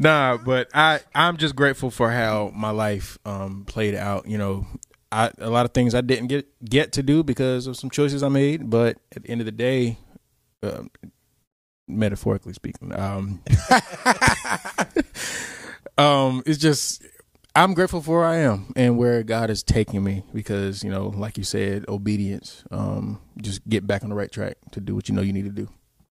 [0.00, 4.26] Nah, but I I'm just grateful for how my life um played out.
[4.26, 4.66] You know,
[5.12, 8.22] I a lot of things I didn't get get to do because of some choices
[8.22, 9.98] I made, but at the end of the day,
[10.62, 10.90] um,
[11.86, 13.42] metaphorically speaking, um,
[15.98, 17.04] um, it's just
[17.54, 21.08] I'm grateful for where I am and where God is taking me because you know,
[21.08, 22.64] like you said, obedience.
[22.70, 25.44] Um, just get back on the right track to do what you know you need
[25.44, 25.68] to do.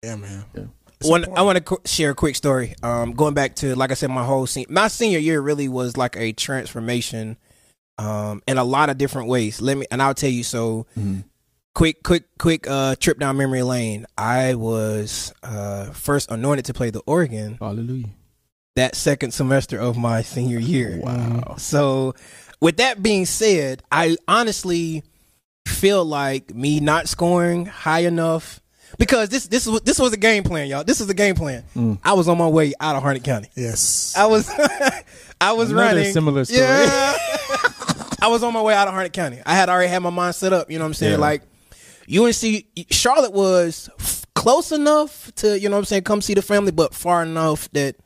[0.02, 0.44] Yeah, man.
[0.56, 0.64] Yeah.
[1.02, 1.24] One.
[1.36, 2.74] I want to qu- share a quick story.
[2.82, 5.96] Um, going back to, like I said, my whole sen- my senior year really was
[5.96, 7.36] like a transformation,
[7.98, 9.60] um, in a lot of different ways.
[9.60, 10.42] Let me, and I'll tell you.
[10.44, 10.86] So,
[11.74, 14.06] quick, quick, quick, uh, trip down memory lane.
[14.18, 18.08] I was uh first anointed to play the organ Hallelujah.
[18.76, 21.00] that second semester of my senior year.
[21.02, 21.54] Wow.
[21.56, 22.14] So,
[22.60, 25.02] with that being said, I honestly
[25.66, 28.60] feel like me not scoring high enough
[28.98, 30.84] because this this was this was a game plan, y'all.
[30.84, 31.64] This was a game plan.
[31.76, 31.98] Mm.
[32.04, 33.48] I was on my way out of Harnett County.
[33.54, 34.14] Yes.
[34.16, 34.48] I was
[35.40, 36.60] I was Another running similar story.
[36.60, 37.16] Yeah.
[38.22, 39.40] I was on my way out of Harnett County.
[39.46, 40.70] I had already had my mind set up.
[40.70, 41.12] You know what I'm saying?
[41.12, 41.18] Yeah.
[41.18, 41.42] Like
[42.12, 46.42] UNC Charlotte was f- close enough to you know what I'm saying come see the
[46.42, 47.96] family, but far enough that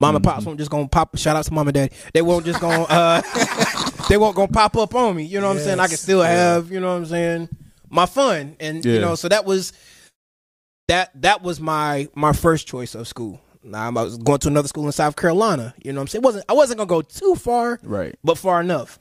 [0.00, 0.32] mom and Mm-hmm.
[0.34, 1.16] pops won't just gonna pop.
[1.18, 1.94] Shout out to mom and daddy.
[2.14, 3.20] They won't just gonna uh,
[4.08, 5.24] they won't gonna pop up on me.
[5.24, 5.80] You know what I'm saying?
[5.80, 6.00] I can Yes.
[6.00, 7.48] still have you know what I'm saying
[7.90, 9.72] my fun and you know so that was
[10.92, 13.40] that that was my my first choice of school.
[13.64, 15.74] Now I was going to another school in South Carolina.
[15.82, 16.22] You know what I'm saying?
[16.22, 18.14] It wasn't I wasn't gonna go too far, Right.
[18.22, 18.98] but far enough.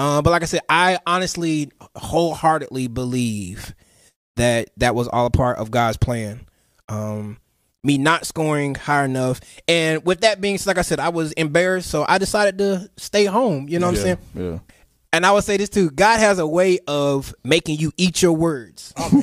[0.00, 3.74] Uh, but like I said, I honestly, wholeheartedly believe
[4.36, 6.40] that that was all a part of God's plan.
[6.88, 7.38] Um,
[7.84, 11.32] me not scoring high enough, and with that being, said, like I said, I was
[11.32, 13.68] embarrassed, so I decided to stay home.
[13.68, 14.18] You know what I'm saying?
[14.34, 14.58] Yeah.
[15.12, 18.32] And I would say this too: God has a way of making you eat your
[18.32, 18.92] words.
[18.96, 19.22] oh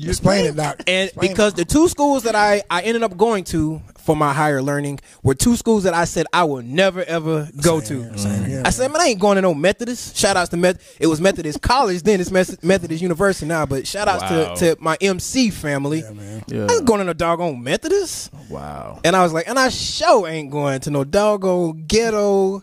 [0.00, 0.10] man.
[0.10, 0.82] Explain it, Doc.
[0.86, 1.56] And Explain because it.
[1.56, 5.34] the two schools that I, I ended up going to for my higher learning were
[5.34, 8.18] two schools that I said I will never ever go to.
[8.18, 8.44] Same mm-hmm.
[8.44, 10.16] here, I said, man, I ain't going to no Methodist.
[10.16, 10.80] Shout outs to Met.
[10.98, 12.20] It was Methodist College then.
[12.20, 13.66] It's Mes- Methodist University now.
[13.66, 14.54] But shout outs Wow.
[14.54, 16.00] to, to my MC family.
[16.00, 16.40] Yeah.
[16.48, 16.66] Yeah.
[16.68, 18.32] I ain't going to no doggone Methodist.
[18.48, 19.00] Wow.
[19.04, 22.62] And I was like, and I sure ain't going to no doggone ghetto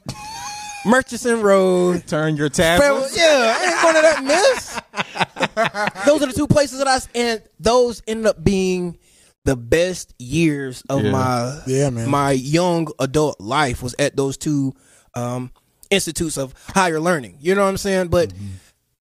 [0.85, 2.05] Murchison Road.
[2.07, 3.17] Turn your Fam- tablets.
[3.17, 6.05] yeah, I ain't going to that mess.
[6.05, 8.97] those are the two places that I s- and those ended up being
[9.45, 11.11] the best years of Yeah.
[11.11, 12.09] my Yeah, man.
[12.09, 14.73] my young adult life was at those two
[15.13, 15.51] um,
[15.89, 17.37] institutes of higher learning.
[17.39, 18.07] You know what I'm saying?
[18.09, 18.33] But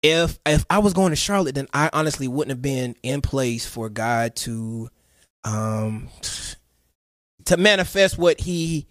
[0.04, 3.66] if if I was going to Charlotte, then I honestly wouldn't have been in place
[3.66, 4.90] for God to
[5.44, 6.10] um
[7.46, 8.88] to manifest what He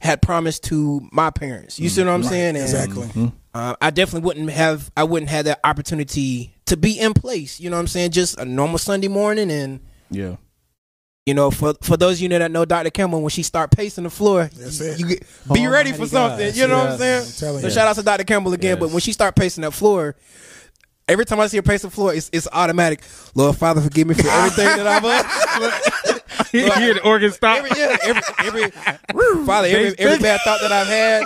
[0.00, 1.78] had promised to my parents.
[1.80, 2.56] You see what I'm saying?
[2.56, 3.32] And, Exactly.
[3.54, 7.60] uh, I definitely wouldn't have I wouldn't have that opportunity to be in place.
[7.60, 8.10] You know what I'm saying?
[8.10, 9.80] Just a normal Sunday morning and
[10.10, 10.36] Yeah.
[11.24, 12.90] you know, for for those of you that know Dr.
[12.90, 15.00] Campbell, when she start pacing the floor, That's you, it.
[15.00, 16.46] you get, be ready for Almighty something.
[16.48, 16.56] God.
[16.56, 17.18] You know what I'm saying?
[17.18, 17.70] I'm So you.
[17.70, 18.24] shout out to Dr.
[18.24, 18.78] Campbell again.
[18.78, 20.14] But when she start pacing that floor,
[21.08, 23.00] every time I see her pace the floor, it's it's automatic.
[23.34, 26.15] Lord Father, forgive me for everything that I've done.
[26.60, 27.58] You hear the organ stop.
[27.58, 31.24] every, yeah, every, every, Father, every, every bad thought that I've had,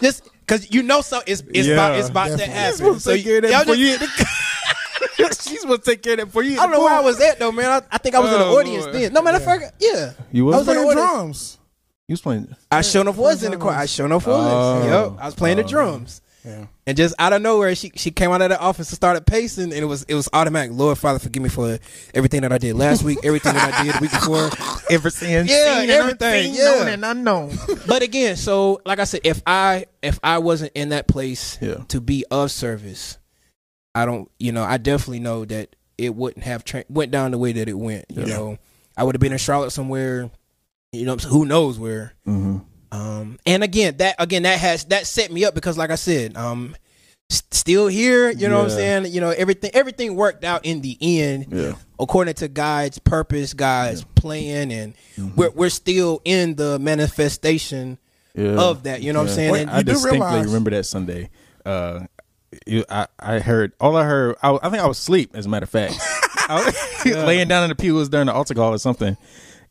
[0.00, 2.54] just because you know so it's it's Yeah, about it's about to definitely.
[2.54, 2.94] happen.
[2.94, 4.24] to So take care of that y'all just- you
[5.40, 6.58] She's supposed to take care of that for you.
[6.58, 7.66] I don't know where I was at though, man.
[7.70, 8.96] I, I think I was in the Oh, audience Lord.
[8.96, 9.12] then.
[9.12, 11.58] No matter of fact, yeah, You I was was in the Playing drums.
[12.08, 12.56] You was playing.
[12.70, 13.76] I sure enough was in the choir.
[13.76, 14.52] I sure enough was.
[14.52, 14.84] Oh.
[15.12, 15.68] Yep, I was playing the oh.
[15.68, 16.20] drums.
[16.44, 16.66] Yeah.
[16.88, 19.64] And just out of nowhere, she she came out of the office and started pacing,
[19.64, 20.72] and it was it was automatic.
[20.72, 21.78] Lord Father, forgive me for
[22.14, 24.50] everything that I did last week, everything that I did the week before.
[24.90, 25.48] ever since.
[25.48, 26.64] Yeah, seen and everything, unseen, yeah.
[26.78, 27.58] known and unknown.
[27.86, 31.84] But again, so like I said, if I if I wasn't in that place Yeah.
[31.88, 33.18] to be of service,
[33.94, 37.38] I don't, you know, I definitely know that it wouldn't have tra- went down the
[37.38, 38.06] way that it went.
[38.08, 38.36] You Yeah.
[38.36, 38.58] know,
[38.96, 40.28] I would have been in Charlotte somewhere.
[40.90, 42.14] You know, who knows where.
[42.26, 42.58] Mm-hmm.
[42.92, 46.36] Um, and again, that again that has that set me up because, like I said,
[46.36, 46.76] um,
[47.30, 48.30] still here.
[48.30, 49.06] You know what I'm saying?
[49.12, 51.72] You know everything everything worked out in the end Yeah.
[51.98, 55.36] according to God's purpose, God's plan, and Mm-hmm.
[55.36, 57.96] we're we're still in the manifestation
[58.34, 58.60] Yeah.
[58.60, 59.00] of that.
[59.02, 59.52] You know what I'm saying?
[59.52, 61.30] Wait, I distinctly realize- remember that Sunday.
[61.64, 62.00] Uh,
[62.66, 64.36] you, I, I heard all I heard.
[64.42, 65.30] I, I think I was asleep.
[65.32, 65.94] As a matter of fact,
[66.48, 66.62] I
[67.04, 67.94] was laying down in the pew.
[67.94, 69.16] Was during the altar call or something,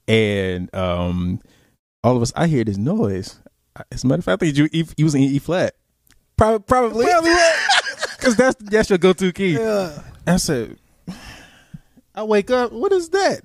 [0.08, 1.40] and um,
[2.04, 2.32] all of us.
[2.36, 3.40] I hear this noise.
[3.92, 5.76] As a matter of fact, I think you E, you was in E flat
[6.38, 7.06] Prob- probably.
[8.18, 9.54] because that's that's your go to key.
[9.54, 10.02] Yeah.
[10.28, 10.78] I said,
[12.14, 12.72] I wake up.
[12.72, 13.42] What is that?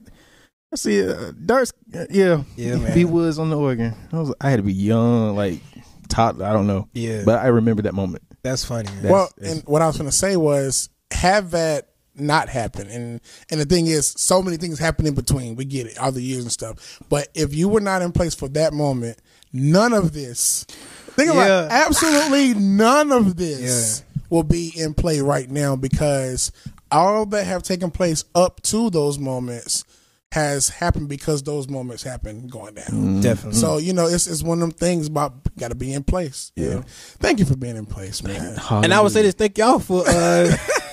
[0.73, 1.73] I see uh, Darts.
[2.11, 2.93] Yeah, Yeah, man.
[2.95, 3.95] B Woods on the organ.
[4.13, 4.35] I was.
[4.41, 5.61] I had to be young, like
[6.09, 6.41] top.
[6.41, 6.89] I don't know.
[6.93, 7.23] Yeah.
[7.25, 8.25] but I remember that moment.
[8.43, 8.87] That's funny.
[8.89, 8.95] Man.
[9.03, 12.89] That's- well, that's- and what I was going to say was have that not happen.
[12.89, 15.57] And and the thing is, so many things happen in between.
[15.57, 17.01] We get it, all the years and stuff.
[17.09, 19.19] But if you were not in place for that moment,
[19.53, 20.65] none of this.
[20.65, 21.65] Think about Yeah.
[21.67, 26.53] it, absolutely none of this will be in play right now because
[26.91, 29.85] all that have taken place up to those moments
[30.33, 33.21] has happened because those moments happened going down.
[33.23, 33.59] Definitely.
[33.59, 36.53] So you know, it's it's one of them things about got to be in place.
[36.55, 36.83] Yeah.
[37.19, 38.59] Thank you for being in place, man.
[38.71, 40.55] and I would say this: thank y'all for uh,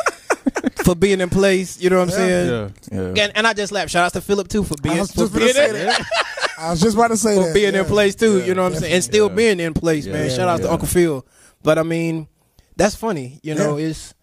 [0.83, 1.79] for being in place.
[1.81, 2.71] You know what I'm saying?
[2.91, 3.23] Yeah, yeah.
[3.23, 3.91] And, and I just laughed.
[3.91, 6.05] Shout out to Philip too for being I was for just being, say in, that.
[6.57, 7.53] I was just about to say for that.
[7.53, 7.81] being yeah.
[7.81, 8.43] in place too.
[8.43, 8.93] you know what I'm saying?
[8.93, 9.35] And still Yeah.
[9.35, 10.29] being in place, man.
[10.29, 10.71] Yeah, Shout out to.
[10.71, 11.25] Uncle Phil.
[11.63, 12.27] But I mean,
[12.75, 13.39] that's funny.
[13.43, 14.13] You know, it's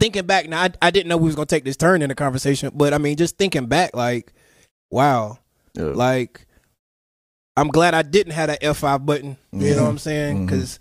[0.00, 0.62] thinking back now.
[0.62, 2.98] I, I didn't know we was gonna take this turn in the conversation, but I
[2.98, 4.32] mean, just thinking back, like,
[4.90, 5.38] wow,
[5.74, 5.84] Yeah.
[5.84, 6.46] like.
[7.58, 9.38] I'm glad I didn't have that F5 button.
[9.50, 10.40] You know what I'm saying?
[10.40, 10.46] Mhm.
[10.46, 10.78] Because,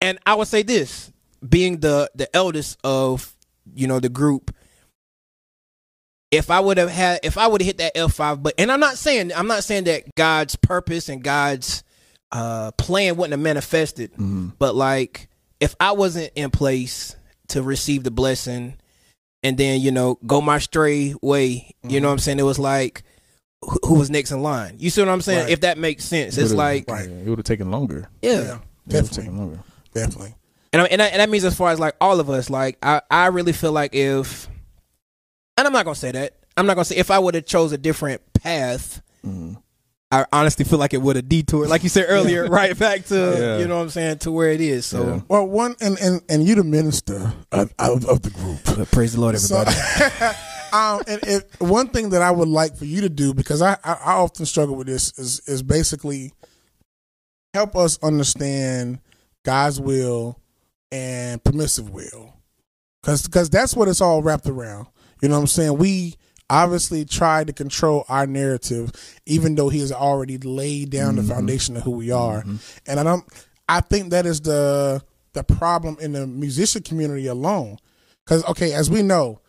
[0.00, 1.12] and I would say this:
[1.46, 3.33] being the the eldest of
[3.74, 4.54] you know the group,
[6.30, 8.80] if I would have had, if I would have hit that F5 button, and I'm
[8.80, 11.82] not saying I'm not saying that God's purpose and God's
[12.32, 14.52] uh plan wouldn't have manifested, Mhm.
[14.58, 15.28] but like
[15.60, 17.14] if I wasn't in place
[17.48, 18.74] to receive the blessing
[19.42, 22.40] and then you know go my stray way, you know what I'm saying?
[22.40, 23.04] It was like
[23.62, 24.74] who who was next in line?
[24.78, 25.44] You see what I'm saying?
[25.44, 25.50] Right.
[25.50, 27.08] If that makes sense, it's like Right.
[27.08, 28.08] it would have taken longer.
[28.22, 28.32] yeah.
[28.32, 29.60] Yeah, It definitely, taken longer.
[29.94, 30.34] definitely.
[30.74, 32.76] And, I- and, that, and that means as far as like all of us, like
[32.82, 34.48] I, I really feel like if,
[35.56, 36.34] and I'm not gonna say that.
[36.56, 39.00] I'm not gonna say if I would have chose a different path.
[39.24, 39.56] Mhm.
[40.10, 43.14] I honestly feel like it would have detoured, like you said earlier, right back to
[43.16, 43.58] Yeah.
[43.58, 44.84] you know what I'm saying to where it is.
[44.86, 45.20] So Yeah.
[45.28, 48.90] Well, one and and, and you the minister of, of, of the group.
[48.90, 50.36] praise the Lord, So, everybody.
[50.72, 53.72] um, and it, one thing that I would like for you to do because I,
[53.84, 56.32] I I often struggle with this is is basically
[57.54, 58.98] help us understand
[59.44, 60.38] God's will
[60.94, 62.36] and permissive will,
[63.02, 64.86] because that's what it's all wrapped around.
[65.20, 65.76] You know what I'm saying?
[65.76, 66.14] We
[66.48, 68.92] obviously tried to control our narrative,
[69.26, 71.32] even though he has already laid down the mm-hmm.
[71.32, 72.42] foundation of who we are.
[72.42, 72.56] Mm-hmm.
[72.86, 73.24] And I don't.
[73.68, 75.02] I think that is the
[75.32, 77.78] the problem in the musician community alone.
[78.24, 79.40] Because okay, as we know,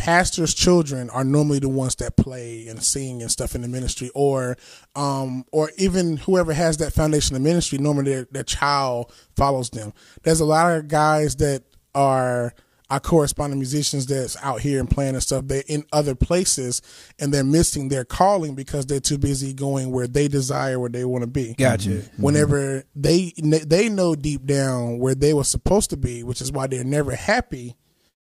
[0.00, 4.10] pastors' children are normally the ones that play and sing and stuff in the ministry,
[4.14, 4.56] or
[4.96, 7.76] um, or even whoever has that foundation of ministry.
[7.76, 9.92] Normally, their, their child follows them.
[10.22, 12.54] There's a lot of guys that are
[12.88, 15.46] our corresponding musicians that's out here and playing and stuff.
[15.46, 16.80] They're in other places
[17.18, 21.04] and they're missing their calling because they're too busy going where they desire, where they
[21.04, 21.54] want to be.
[21.54, 22.02] Gotcha.
[22.16, 26.66] Whenever they they know deep down where they were supposed to be, which is why
[26.66, 27.76] they're never happy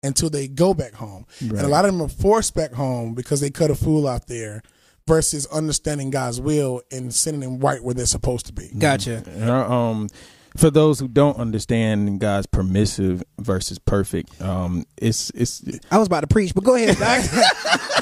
[0.03, 1.25] until they go back home.
[1.39, 4.27] And a lot of them are forced back home because they cut a fool out
[4.27, 4.61] there
[5.07, 8.69] versus understanding God's will and sending them right where they're supposed to be.
[8.77, 9.23] Gotcha.
[9.41, 10.09] Uh, um,
[10.57, 16.21] for those who don't understand God's permissive versus perfect, um, it's it's I was about
[16.21, 17.23] to preach, but go ahead, Doc.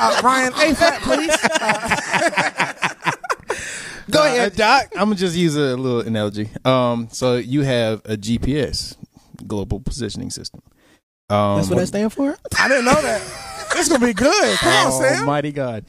[0.03, 1.27] Uh, Ryan, A fat, please.
[4.09, 4.87] go ahead, Doc.
[4.93, 6.49] I'm gonna just use a little analogy.
[6.65, 8.95] Um, so you have a GPS,
[9.45, 10.63] global positioning system.
[11.32, 12.38] Um, That's what that stand for.
[12.60, 13.22] I didn't know that.
[13.76, 14.58] It's gonna be good.
[14.58, 15.20] Come on, Sam.
[15.22, 15.86] Almighty God.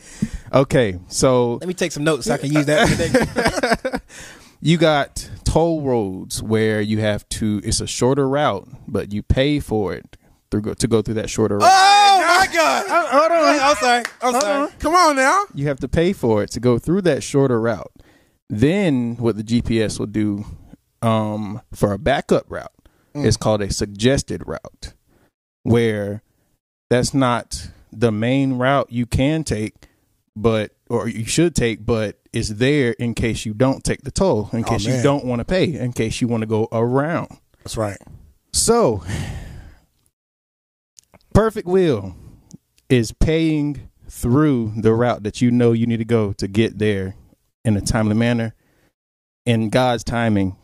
[0.52, 4.02] Okay, so Let me take some notes so I can use that
[4.60, 7.60] you got toll roads where you have to.
[7.64, 10.16] It's a shorter route, but you pay for it
[10.52, 11.68] through to go through that shorter route.
[11.68, 12.86] Oh my God!
[12.88, 13.60] Hold on.
[13.60, 14.02] I'm sorry.
[14.22, 14.72] I'm sorry.
[14.78, 15.44] Come on now.
[15.54, 17.90] You have to pay for it to go through that shorter route.
[18.48, 20.44] Then what the GPS will do
[21.00, 22.70] um, for a backup route
[23.14, 24.92] is called a suggested route,
[25.62, 26.22] where
[26.90, 29.88] that's not the main route you can take,
[30.36, 34.48] but or you should take, but it's there in case you don't take the toll,
[34.52, 37.38] in oh, case you don't want to pay, in case you want to go around.
[37.58, 37.98] That's right.
[38.52, 39.02] So,
[41.34, 42.14] perfect will
[42.88, 47.16] is paying through the route that you know you need to go to get there
[47.64, 48.54] in a timely manner
[49.46, 50.56] in God's timing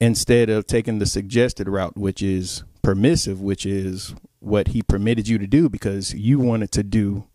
[0.00, 5.38] instead of taking the suggested route, which is permissive, which is what He permitted you
[5.38, 7.26] to do because you wanted to do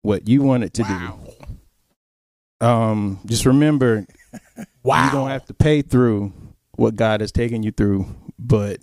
[0.00, 2.66] what you wanted to do.
[2.66, 4.06] Um, just remember,
[4.82, 5.04] Wow.
[5.04, 6.32] you don't have to pay through
[6.76, 8.06] what God has taken you through,
[8.38, 8.78] but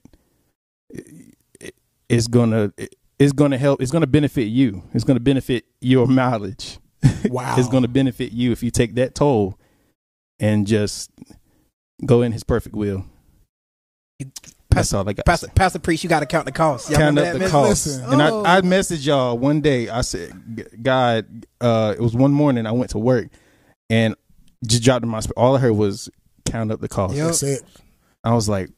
[2.07, 2.71] it's gonna
[3.17, 3.81] it's gonna help.
[3.81, 4.83] It's gonna benefit you.
[4.93, 6.77] It's gonna benefit your mileage.
[7.25, 7.55] Wow.
[7.57, 9.57] it's gonna benefit you if you take that toll
[10.39, 11.09] and just
[12.05, 13.05] go in His perfect will.
[14.71, 15.17] That's all I got.
[15.17, 15.53] to Pastor, say.
[15.55, 16.89] Pastor Priest, you got to count the cost.
[16.89, 17.51] Y'all Count up the message?
[17.51, 18.11] costs, Listen.
[18.13, 18.43] and Oh.
[18.43, 19.89] I, I messaged y'all one day.
[19.89, 20.31] I said,
[20.81, 22.65] "God, uh, it was one morning.
[22.65, 23.27] I went to work
[23.89, 24.15] and
[24.65, 25.19] just dropped in my.
[25.21, 26.09] sp- All I heard was
[26.45, 27.15] count up the cost.
[27.15, 27.25] Yep.
[27.25, 27.61] That's it.
[28.23, 28.69] I was like,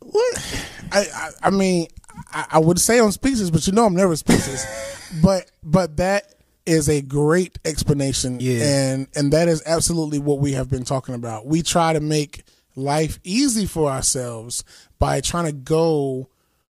[0.00, 0.64] What?
[0.92, 1.88] I, I I mean,
[2.32, 4.64] I, I would say on speeches, but you know I'm never speeches.
[5.22, 8.62] but but that is a great explanation, Yeah.
[8.64, 11.46] and and that is absolutely what we have been talking about.
[11.46, 12.44] We try to make
[12.76, 14.62] life easy for ourselves
[14.98, 16.28] by trying to go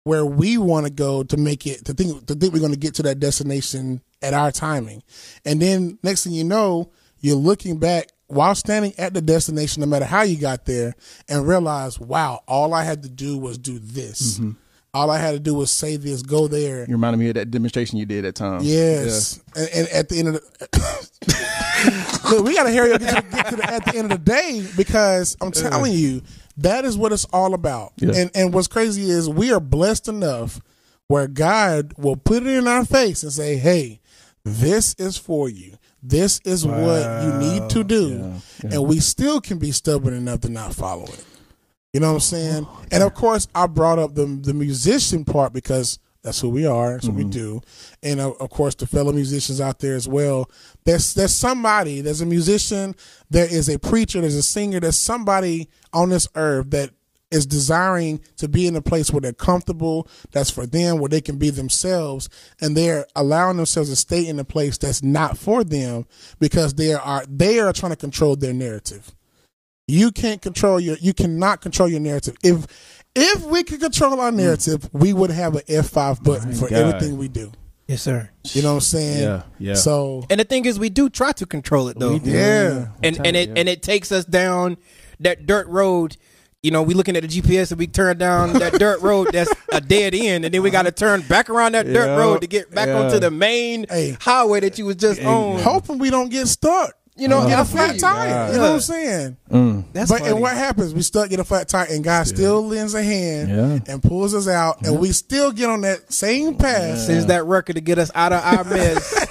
[0.04, 2.78] where we want to go to make it to think to think we're going to
[2.78, 5.04] get to that destination at our timing,
[5.44, 9.88] and then next thing you know, you're looking back while standing at the destination, no
[9.88, 10.96] matter how you got there,
[11.30, 14.40] and realize, wow, all I had to do was do this.
[14.40, 14.52] Mm-hmm.
[14.93, 16.86] All I had to do was say this, go there.
[16.88, 18.62] you reminded me of that demonstration you did at time.
[18.63, 23.15] Yes, and, and at the end of the look, we got to hurry up get
[23.15, 26.21] to, get to the, at the end of the day because I'm telling you
[26.58, 27.93] that is what it's all about.
[27.97, 28.13] Yeah.
[28.15, 30.60] And and what's crazy is we are blessed enough
[31.08, 34.00] where God will put it in our face and say, "Hey,
[34.43, 35.78] this is for you.
[36.02, 40.50] This is what you need to do," and we still can be stubborn enough to
[40.50, 41.26] not follow it.
[41.93, 42.67] You know what I'm saying?
[42.91, 46.93] And of course, I brought up the the musician part because that's who we are.
[46.93, 47.62] That's what we do.
[48.04, 50.52] And uh, of course, the fellow musicians out there as well.
[50.84, 52.02] There's there's somebody.
[52.02, 52.95] There's a musician.
[53.30, 54.19] There is a preacher.
[54.19, 54.82] There's a singer.
[54.82, 56.91] There's somebody on this earth that
[57.32, 60.08] is desiring to be in a place where they're comfortable.
[60.32, 64.39] That's for them, where they can be themselves, and they're allowing themselves to stay in
[64.39, 66.06] a place that's not for them
[66.39, 69.13] because they are they are trying to control their narrative.
[69.88, 72.36] You can't control your you cannot control your narrative.
[72.43, 72.67] If
[73.15, 76.78] if we could control our narrative, we would have an F five button for God.
[76.95, 77.52] everything we do.
[77.88, 78.30] Yes, sir.
[78.52, 79.23] You know what I'm saying?
[79.23, 79.73] Yeah, yeah.
[79.76, 82.13] So And the thing is, we do try to control it though.
[82.13, 82.32] We do.
[82.32, 82.88] Yeah.
[83.02, 84.76] and and it and it takes us down
[85.21, 86.17] that dirt road.
[86.63, 89.54] You know, we looking at the GPS and we turn down that dirt road that's
[89.71, 92.47] a dead end, and then we got to turn back around that dirt road to
[92.47, 93.00] get back Yeah.
[93.04, 94.17] onto the main Hey.
[94.19, 95.60] highway that you was just on.
[95.62, 96.93] hoping we don't get stuck.
[97.17, 97.99] You know, get I a feel flat you.
[98.01, 98.51] tire.
[98.51, 99.38] You know what I'm saying?
[99.51, 99.84] Mm.
[99.93, 100.32] That's but funny.
[100.32, 100.93] and what happens?
[100.93, 103.91] We stuck get a flat tire, and God still lends a hand Yeah.
[103.93, 106.99] and pulls us out, and we still get on that same path.
[106.99, 109.28] sends that record to get us out of our mess.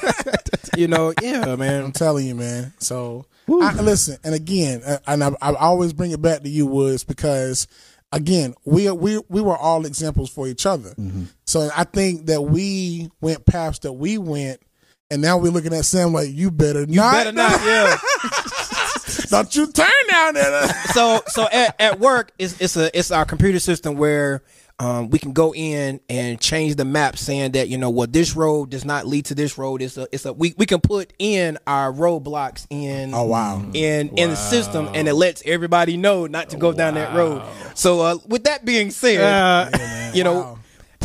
[0.77, 1.85] you know, yeah, man.
[1.85, 2.73] I'm telling you, man.
[2.79, 6.67] So I, listen, and again, uh, and I, I always bring it back to you,
[6.67, 7.67] Woods, because
[8.13, 10.91] again, we we we were all examples for each other.
[10.91, 11.25] Mm-hmm.
[11.45, 14.61] So I think that we went paths that we went,
[15.11, 17.97] and now we're looking at Sam like you better not, Better not, yeah.
[19.31, 20.69] don't you turn down there.
[20.93, 24.43] so so at, at work it's it's a it's our computer system where
[24.79, 28.37] um, we can go in and change the map saying that you know well this
[28.37, 31.13] road does not lead to this road it's a it's a we, we can put
[31.19, 33.65] in our roadblocks in Oh, wow.
[33.73, 37.43] in in the system and it lets everybody know not to go down that road
[37.75, 40.59] so uh, with that being said you know Wow.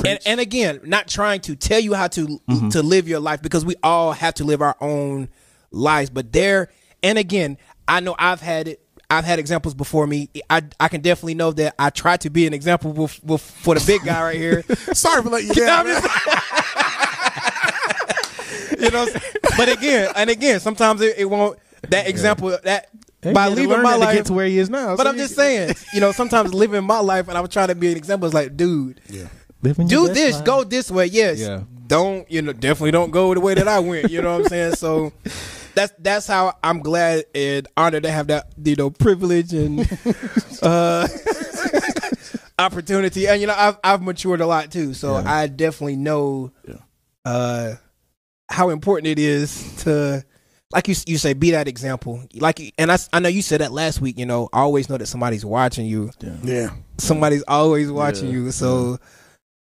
[0.06, 2.70] And, and again, not trying to tell you how to Mm-hmm.
[2.70, 5.30] to live your life because we all have to live our own
[5.72, 6.10] lives.
[6.10, 6.70] But there,
[7.04, 8.82] and again, I know I've had it.
[9.10, 10.30] I've had examples before me.
[10.49, 13.76] I I can definitely know that I try to be an example with, with, for
[13.76, 14.64] the big guy right here.
[14.93, 15.86] Sorry for letting you down.
[18.80, 19.08] you know,
[19.58, 21.60] but again, and again, sometimes it, it won't.
[21.89, 22.89] That example that
[23.22, 24.95] Hey, by leaving my life to to where he is now.
[24.95, 27.68] But So I'm just saying, you know, sometimes living my life, and I was trying
[27.68, 28.26] to be an example.
[28.28, 28.99] It's like, dude,
[29.62, 30.45] Living your do best this, life.
[30.45, 31.05] go this way.
[31.07, 31.39] Yes.
[31.39, 31.64] Yeah.
[31.88, 32.53] Don't you know?
[32.53, 34.09] Definitely don't go the way that I went.
[34.12, 34.76] You know what I'm saying?
[34.76, 35.12] So
[35.76, 39.80] that's that's how I'm glad and honored to have that you know privilege and
[40.62, 41.07] uh
[42.59, 43.28] opportunity.
[43.28, 44.93] And you know, I've I've matured a lot too.
[44.93, 45.32] So Yeah.
[45.32, 46.76] I definitely know Yeah.
[47.26, 47.76] uh
[48.49, 50.24] how important it is to.
[50.74, 52.24] Like you, you say, be that example.
[52.34, 54.18] Like, and I, I know you said that last week.
[54.18, 56.12] You know, always know that somebody's watching you
[56.45, 56.70] Yeah.
[56.97, 58.51] somebody's always watching Yeah, you.
[58.53, 58.97] So,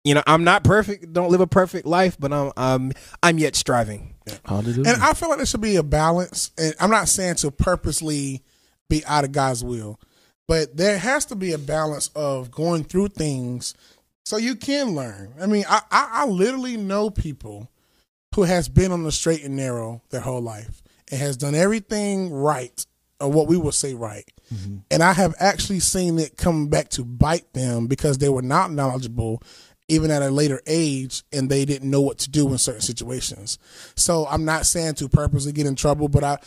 [0.03, 1.13] you know, I'm not perfect.
[1.13, 2.91] Don't live a perfect life, but I'm I'm
[3.21, 4.15] I'm yet striving.
[4.45, 4.89] Hallelujah.
[4.91, 6.51] And I feel like there should be a balance.
[6.57, 8.43] And I'm not saying to purposely
[8.89, 9.99] be out of God's will,
[10.47, 13.73] but there has to be a balance of going through things
[14.25, 15.33] so you can learn.
[15.41, 17.69] I mean, I, I, I literally know people
[18.35, 20.81] who has been on the straight and narrow their whole life
[21.11, 22.85] and has done everything right
[23.19, 24.29] or what we would say right.
[24.53, 24.77] Mm-hmm.
[24.91, 28.71] And I have actually seen it come back to bite them because they were not
[28.71, 29.41] knowledgeable
[29.87, 33.59] even at a later age and they didn't know what to do in certain situations.
[33.95, 36.37] So I'm not saying to purposely get in trouble, but I,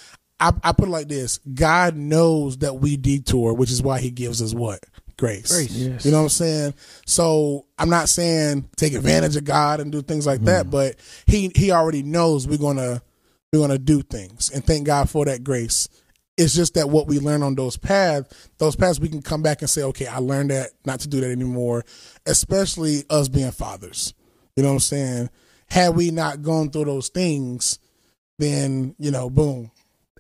[0.41, 1.39] I, I put it like this.
[1.39, 4.81] God knows that we detour, which is why he gives us what?
[5.19, 5.51] Grace.
[5.51, 5.73] Grace.
[5.73, 6.05] Yes.
[6.05, 6.75] You know what I'm saying?
[7.07, 10.71] So I'm not saying take advantage of God and do things like that, mm.
[10.71, 13.01] but he he already knows we're gonna
[13.51, 15.89] we're gonna do things, and thank God for that grace.
[16.37, 19.63] It's just that what we learn on those paths, those paths, we can come back
[19.63, 21.85] and say, okay, I learned that not to do that anymore.
[22.27, 24.13] Especially us being fathers,
[24.55, 25.31] you know what I'm saying?
[25.69, 27.79] Had we not gone through those things,
[28.39, 29.71] then you know, boom,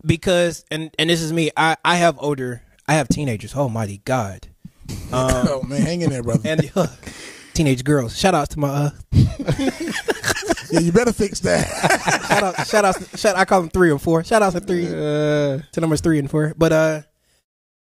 [0.04, 1.50] Because and and this is me.
[1.56, 2.62] I I have older.
[2.88, 3.54] I have teenagers.
[3.54, 4.48] Almighty God.
[5.12, 6.48] Um, oh man, hang in there, brother.
[6.48, 6.86] and uh,
[7.54, 8.16] teenage girls.
[8.18, 8.90] Shout outs to my uh,
[10.76, 11.66] yeah, you better fix that.
[12.28, 14.22] shout out shout out, shout I call them three and four.
[14.24, 16.54] Shout out to three Uh, to numbers three and four.
[16.56, 17.02] But uh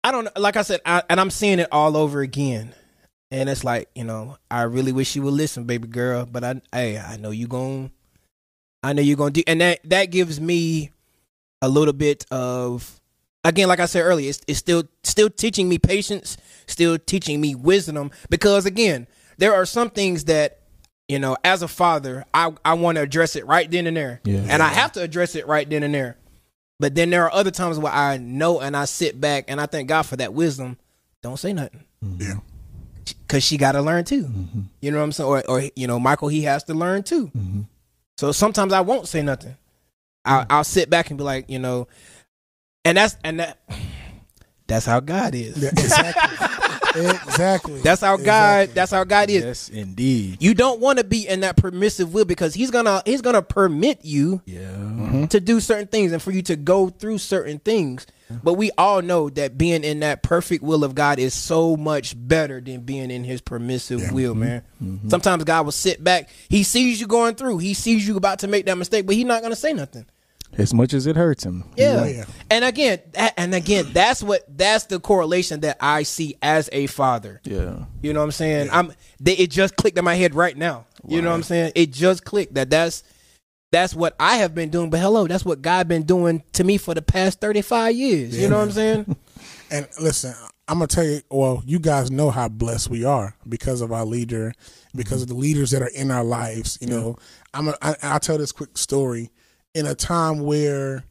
[0.03, 2.75] I don't like I said, I, and I'm seeing it all over again.
[3.31, 6.27] And it's like, you know, I really wish you would listen, baby girl.
[6.27, 7.91] But I hey, I know you gon'
[8.83, 10.91] I know you're gonna do and that that gives me
[11.63, 13.01] a little bit of
[13.45, 17.55] again, like I said earlier, it's, it's still still teaching me patience, still teaching me
[17.55, 18.11] wisdom.
[18.31, 19.07] Because again,
[19.39, 20.60] there are some things that
[21.11, 24.21] you know, as a father, I I want to address it right then and there,
[24.23, 24.47] Yeah.
[24.49, 26.17] and I have to address it right then and there.
[26.79, 29.67] But then there are other times where I know and I sit back and I
[29.67, 30.79] thank God for that wisdom.
[31.21, 32.37] Don't say nothing yeah.
[33.27, 34.23] because she got to learn too.
[34.23, 34.61] Mm-hmm.
[34.81, 35.29] You know what I'm saying?
[35.29, 37.27] Or, or you know, Michael, he has to learn too.
[37.27, 37.63] Mm-hmm.
[38.17, 39.57] So sometimes I won't say nothing.
[40.25, 41.89] I'll, I'll sit back and be like, you know,
[42.85, 43.59] and that's and that
[44.69, 45.61] that's how God is.
[45.61, 46.69] Yeah, exactly.
[46.97, 47.81] exactly.
[47.83, 48.61] That's how God.
[48.61, 48.75] Exactly.
[48.75, 49.45] That's how God is.
[49.45, 50.39] yes, indeed.
[50.41, 54.05] You don't want to be in that permissive will because he's gonna he's gonna permit
[54.05, 54.61] you Yeah.
[54.61, 55.27] Mm-hmm.
[55.27, 58.07] to do certain things and for you to go through certain things.
[58.45, 62.15] But we all know that being in that perfect will of God is so much
[62.17, 64.41] better than being in his permissive will, mm-hmm.
[64.41, 64.63] man.
[64.81, 65.09] Mm-hmm.
[65.09, 66.29] Sometimes God will sit back.
[66.49, 67.59] He sees you going through.
[67.59, 70.07] He sees you about to make that mistake, but he's not going to say nothing.
[70.59, 71.65] As much as it hurts him.
[71.77, 72.01] Yeah.
[72.01, 72.25] Oh, yeah.
[72.51, 76.87] And again, that, and again, that's what that's the correlation that I see as a
[76.87, 77.41] father.
[77.45, 77.85] Yeah.
[78.03, 78.69] You know what I'm saying?
[78.73, 80.87] I'm they, it just clicked in my head right now.
[81.07, 81.73] You know what I'm saying?
[81.77, 83.05] It just clicked that that's
[83.71, 84.91] that's what I have been doing.
[84.91, 88.39] But hello, that's what God been doing to me for the past 35 years.
[88.39, 89.17] you know what I'm saying?
[89.73, 90.35] And listen,
[90.67, 91.21] I'm gonna tell you.
[91.31, 94.53] Well, you guys know how blessed we are because of our leader,
[94.95, 95.23] because mm-hmm.
[95.23, 96.77] of the leaders that are in our lives.
[96.81, 97.17] You know,
[97.55, 97.69] I'm.
[97.69, 99.31] A, I, I'll tell this quick story.
[99.75, 101.05] In a time where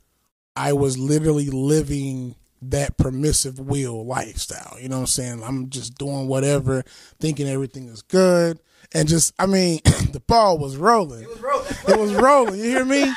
[0.55, 4.77] I was literally living that permissive will lifestyle.
[4.79, 5.43] You know what I'm saying?
[5.43, 6.83] I'm just doing whatever,
[7.19, 8.59] thinking everything is good.
[8.93, 9.79] And just, I mean,
[10.11, 11.23] the ball was rolling.
[11.23, 11.67] It was rolling.
[11.87, 12.59] it was rolling.
[12.59, 13.11] You hear me?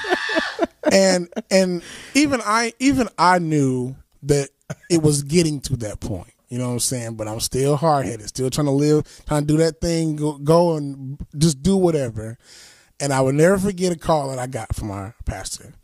[0.90, 1.82] And and
[2.14, 4.51] even I even I knew that
[4.90, 6.32] it was getting to that point.
[6.49, 7.14] You know what I'm saying?
[7.14, 10.36] But I'm still hard headed, still trying to live, trying to do that thing, go,
[10.36, 12.36] go and just do whatever.
[13.01, 15.74] And I will never forget a call that I got from our pastor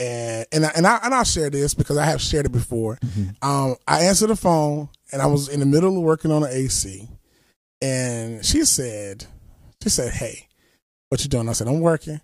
[0.00, 2.96] and and I, and I and I'll share this because I have shared it before.
[2.96, 3.48] Mm-hmm.
[3.48, 6.50] Um, I answered the phone and I was in the middle of working on an
[6.50, 7.08] AC,
[7.80, 9.26] and she said,
[9.82, 10.48] she said, "Hey,
[11.08, 12.20] what you doing?" I said, "I'm working."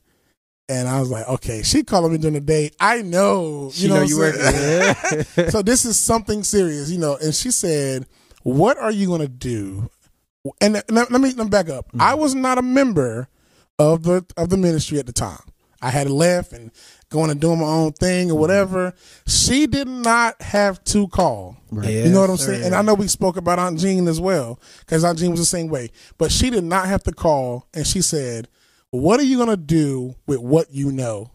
[0.68, 2.70] And I was like, okay, she calling me during the day.
[2.78, 5.24] I know, you She know, know you working.
[5.50, 7.16] so this is something serious, you know.
[7.20, 8.06] And she said,
[8.42, 9.90] "What are you going to do?"
[10.60, 11.86] And let, let me let me back up.
[11.98, 13.28] I was not a member
[13.80, 15.40] of the of the ministry at the time.
[15.82, 16.70] I had left and
[17.08, 18.40] going and doing my own thing or mm-hmm.
[18.40, 18.94] whatever.
[19.26, 21.56] She did not have to call.
[21.70, 21.88] Right.
[21.88, 22.64] you know what I'm Yes, saying?
[22.64, 25.46] And I know we spoke about Aunt Jean as well because Aunt Jean was the
[25.46, 25.90] same way.
[26.18, 28.48] But she did not have to call, and she said,
[28.90, 31.30] "What are you gonna do with what you know?"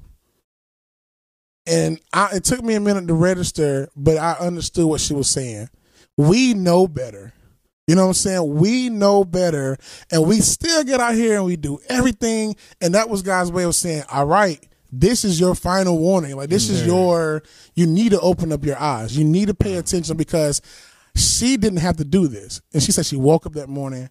[1.65, 5.27] And I, it took me a minute to register, but I understood what she was
[5.27, 5.69] saying.
[6.15, 7.33] We know better.
[7.87, 8.55] You know what I'm saying?
[8.55, 9.77] We know better,
[10.11, 12.55] and we still get out here and we do everything.
[12.81, 16.35] And that was God's way of saying, "All right, this is your final warning.
[16.35, 17.43] Like this is your.
[17.75, 19.15] You need to open up your eyes.
[19.15, 20.61] You need to pay attention because
[21.15, 24.09] she didn't have to do this." And she said she woke up that morning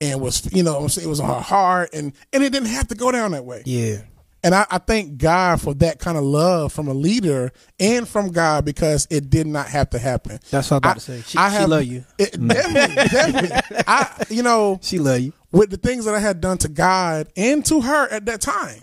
[0.00, 2.50] and was, you know, what I'm saying it was on her heart, and and it
[2.50, 3.62] didn't have to go down that way.
[3.64, 3.98] Yeah.
[4.44, 8.32] And I, I thank God for that kind of love from a leader and from
[8.32, 10.40] God because it did not have to happen.
[10.50, 11.20] That's what I'm about I- to say.
[11.22, 12.04] She, I she love you.
[12.18, 13.76] It, definitely, definitely.
[13.86, 15.32] I, you know, She love you.
[15.52, 18.82] with the things that I had done to God and to her at that time,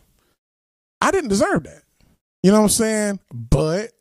[1.02, 1.82] I didn't deserve that.
[2.42, 3.20] You know what I'm saying?
[3.34, 3.92] But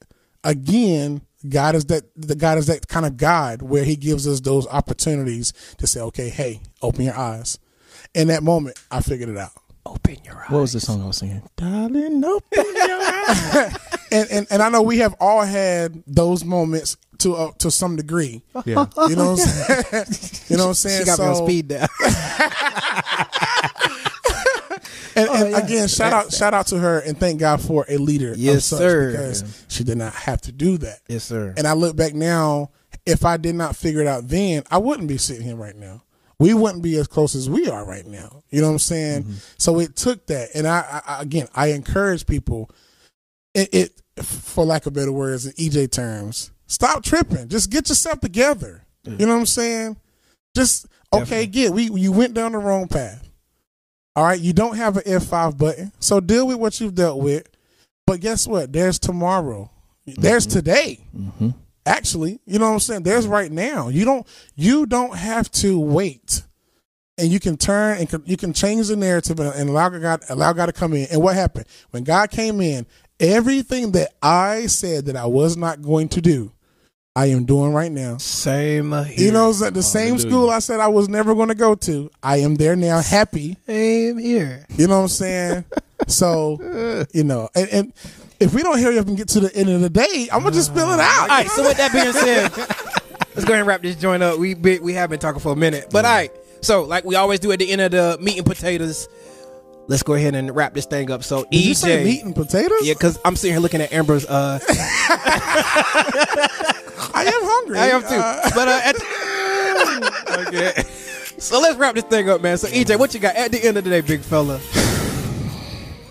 [0.44, 4.40] again, God is that the God is that kind of God where He gives us
[4.40, 7.58] those opportunities to say, okay, hey, open your eyes.
[8.14, 9.52] In that moment, I figured it out.
[9.88, 10.50] Open your eyes.
[10.50, 11.42] What was the song I was singing?
[11.56, 13.76] Darling, open your eyes.
[14.12, 17.96] and, and and I know we have all had those moments to uh, to some
[17.96, 18.42] degree.
[18.66, 18.86] Yeah.
[19.08, 20.42] You know what I'm saying?
[20.48, 21.00] you know what I'm saying?
[21.00, 21.88] She got me on speed dial.
[25.16, 27.96] And, Oh, and again, shout out shout out to her and thank God for a
[27.96, 28.32] leader.
[28.32, 29.10] of Yes, such sir.
[29.10, 31.00] Because she did not have to do that.
[31.08, 31.54] yes, sir.
[31.56, 32.70] And I look back now,
[33.04, 36.02] if I did not figure it out then, I wouldn't be sitting here right now.
[36.38, 38.44] We wouldn't be as close as we are right now.
[38.50, 39.22] You know what I'm saying?
[39.24, 39.34] Mm-hmm.
[39.58, 42.70] So it took that, and I, I again, I encourage people.
[43.54, 47.48] It, it, for lack of better words, in EJ terms, stop tripping.
[47.48, 48.84] Just get yourself together.
[49.04, 49.96] You know what I'm saying?
[50.54, 53.28] Just okay, get we you went down the wrong path.
[54.14, 57.48] All right, you don't have an F5 button, so deal with what you've dealt with.
[58.06, 58.72] But guess what?
[58.72, 59.70] There's tomorrow.
[60.06, 61.00] There's today.
[61.16, 61.50] Mm-hmm.
[61.88, 63.02] Actually, you know what I'm saying?
[63.02, 63.88] There's right now.
[63.88, 66.42] You don't you don't have to wait.
[67.16, 70.66] And you can turn and you can change the narrative and, allow God allow God
[70.66, 71.08] to come in.
[71.10, 71.64] And what happened?
[71.90, 72.86] When God came in,
[73.18, 76.52] everything that I said that I was not going to do,
[77.16, 78.18] I am doing right now.
[78.18, 79.26] Same here.
[79.26, 80.30] You know, the same Hallelujah.
[80.30, 82.10] school I said I was never going to go to.
[82.22, 83.56] I am there now, happy.
[83.66, 84.66] Same here.
[84.76, 85.64] You know what I'm saying?
[86.06, 87.92] So, you know, and, and
[88.40, 90.54] if we don't hurry up and get to the end of the day, I'm gonna
[90.54, 91.22] just spill it out.
[91.22, 91.48] All right.
[91.50, 92.56] So with that being said,
[93.34, 94.38] let's go ahead and wrap this joint up.
[94.38, 96.30] We be, we have been talking for a minute, but all right.
[96.60, 99.08] So like we always do at the end of the meat and potatoes,
[99.88, 101.24] let's go ahead and wrap this thing up.
[101.24, 102.80] So Did you EJ, meat and potatoes?
[102.86, 104.24] yeah, because I'm sitting here looking at Amber's.
[104.26, 104.58] Uh,
[107.14, 107.78] I am hungry.
[107.78, 108.08] I am too.
[108.14, 110.82] Uh, but uh, at the, okay.
[111.38, 112.58] So let's wrap this thing up, man.
[112.58, 114.60] So EJ, what you got at the end of the day, big fella?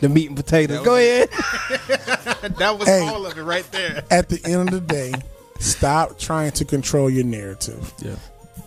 [0.01, 0.85] The meat and potatoes.
[0.85, 1.29] Go ahead.
[2.57, 3.07] That was Hey.
[3.07, 4.03] all of it right there.
[4.11, 5.13] at the end of the day,
[5.59, 7.93] stop trying to control your narrative.
[7.99, 8.15] Yeah.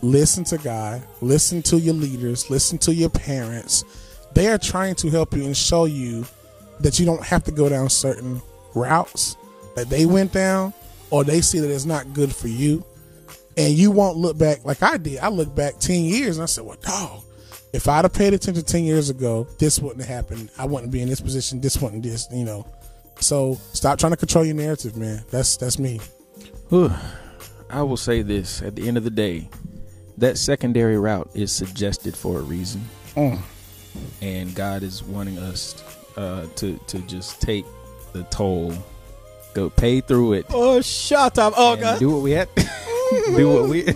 [0.03, 1.03] Listen to God.
[1.21, 2.51] Listen to your leaders.
[2.51, 3.85] Listen to your parents.
[4.35, 6.25] They are trying to help you and show you
[6.81, 8.41] that you don't have to go down certain
[8.75, 9.37] routes
[9.77, 10.73] that they went down,
[11.11, 12.85] or they see that it's not good for you.
[13.57, 15.19] And you won't look back like I did.
[15.19, 17.23] I look back 10 years and I said, well, dog,
[17.73, 20.51] if I'd have paid attention 10 years ago, this wouldn't have happened.
[20.59, 21.61] I wouldn't be in this position.
[21.61, 22.67] This wouldn't this, you know.
[23.21, 25.23] So stop trying to control your narrative, man.
[25.31, 26.01] That's that's me.
[26.73, 29.49] I will say this at the end of the day,
[30.19, 32.83] that secondary route is suggested for a reason,
[33.17, 33.39] Mm.
[34.23, 35.75] and God is wanting us
[36.17, 37.65] uh, to to just take
[38.13, 38.73] the toll,
[39.55, 41.55] go pay through it, Oh, shut up.
[41.57, 41.99] Oh and God.
[41.99, 42.49] do what we have,
[43.37, 43.83] do what we,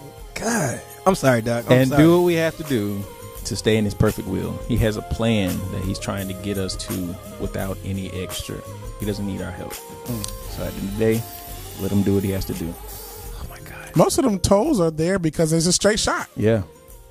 [0.34, 0.80] God.
[1.08, 1.64] I'm sorry, Doc.
[1.68, 2.02] I'm and sorry.
[2.02, 3.02] do what we have to do
[3.44, 4.52] to stay in His perfect will.
[4.68, 8.60] He has a plan that He's trying to get us to without any extra.
[9.00, 9.72] He doesn't need our help.
[9.74, 10.22] Hmm.
[10.52, 11.22] So at the end of the day,
[11.80, 12.72] let Him do what He has to do.
[12.76, 13.96] Oh my God.
[13.96, 16.28] Most of them toes are there because it's a straight shot.
[16.36, 16.62] Yeah,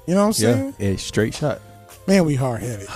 [0.05, 0.65] You know what I'm saying?
[0.65, 0.95] yeah, saying?
[0.95, 1.59] a straight shot.
[2.05, 2.87] Man, we hard headed.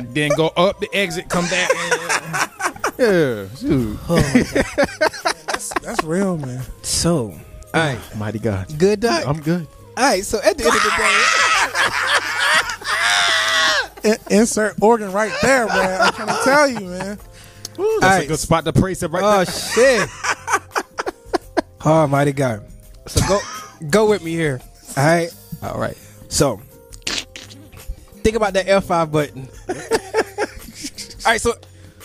[0.00, 1.70] Oh, then go up the exit, come back.
[2.98, 3.98] yeah, shoot.
[4.08, 4.16] Oh,
[5.82, 6.62] that's real, man.
[6.82, 7.32] So,
[7.74, 8.76] all right, mighty God.
[8.78, 9.26] good doc.
[9.26, 9.66] I'm good.
[9.96, 10.90] all right, so at the end of the
[14.02, 16.00] day, In- insert organ right there, man.
[16.00, 17.18] I'm trying to tell you, man.
[18.00, 20.02] That's a good spot to praise it right oh, there.
[20.02, 20.08] oh shit,
[21.84, 22.64] oh mighty God.
[23.06, 23.40] So go,
[23.88, 24.60] go with me here.
[24.96, 25.32] All right,
[25.62, 25.96] all right.
[26.28, 26.60] so
[28.22, 29.48] think about that F5 button.
[29.68, 31.54] all right, so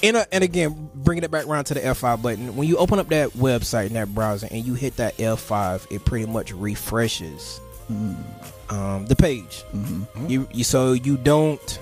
[0.04, 2.56] in a, uh, and again, bringing it back around to the F5 button.
[2.56, 6.06] When you open up that website in that browser and you hit that F5, it
[6.06, 8.76] pretty much refreshes mm-hmm.
[8.76, 9.64] um, the page.
[9.74, 10.28] Mm-hmm.
[10.28, 11.80] You, you so you don't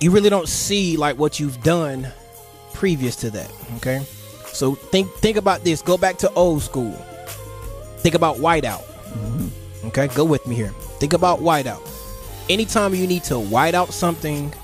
[0.00, 2.06] you really don't see like what you've done
[2.74, 3.52] previous to that.
[3.76, 4.04] Okay,
[4.46, 5.82] so think think about this.
[5.82, 6.92] Go back to old school.
[7.98, 8.84] Think about whiteout.
[8.84, 9.88] Mm-hmm.
[9.88, 10.70] Okay, go with me here.
[11.00, 11.82] Think about whiteout.
[12.48, 14.54] Anytime you need to white out something,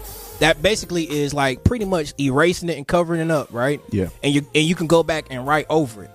[0.44, 3.80] that basically is like pretty much erasing it and covering it up, right?
[3.90, 4.10] Yeah.
[4.22, 6.10] And you and you can go back and write over it.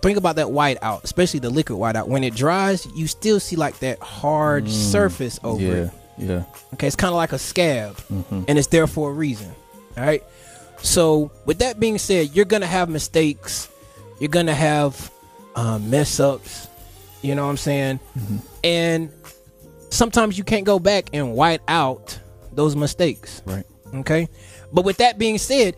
[0.00, 2.08] Think about that white out, especially the liquid white out.
[2.08, 4.70] When it dries, you still see like that hard mm.
[4.70, 5.90] surface over Yeah, it.
[6.16, 6.44] yeah.
[6.72, 8.44] Okay, it's kind of like a scab, mm-hmm.
[8.48, 9.54] and it's there for a reason.
[9.98, 10.24] All right.
[10.78, 13.68] So, with that being said, you're gonna have mistakes.
[14.20, 15.10] You're gonna have
[15.54, 16.66] um, mess ups.
[17.20, 18.00] You know what I'm saying?
[18.18, 18.36] Mm-hmm.
[18.64, 19.12] And
[19.90, 22.18] sometimes you can't go back and white out
[22.56, 23.42] those mistakes.
[23.44, 23.64] Right.
[23.94, 24.28] Okay.
[24.72, 25.76] But with that being said,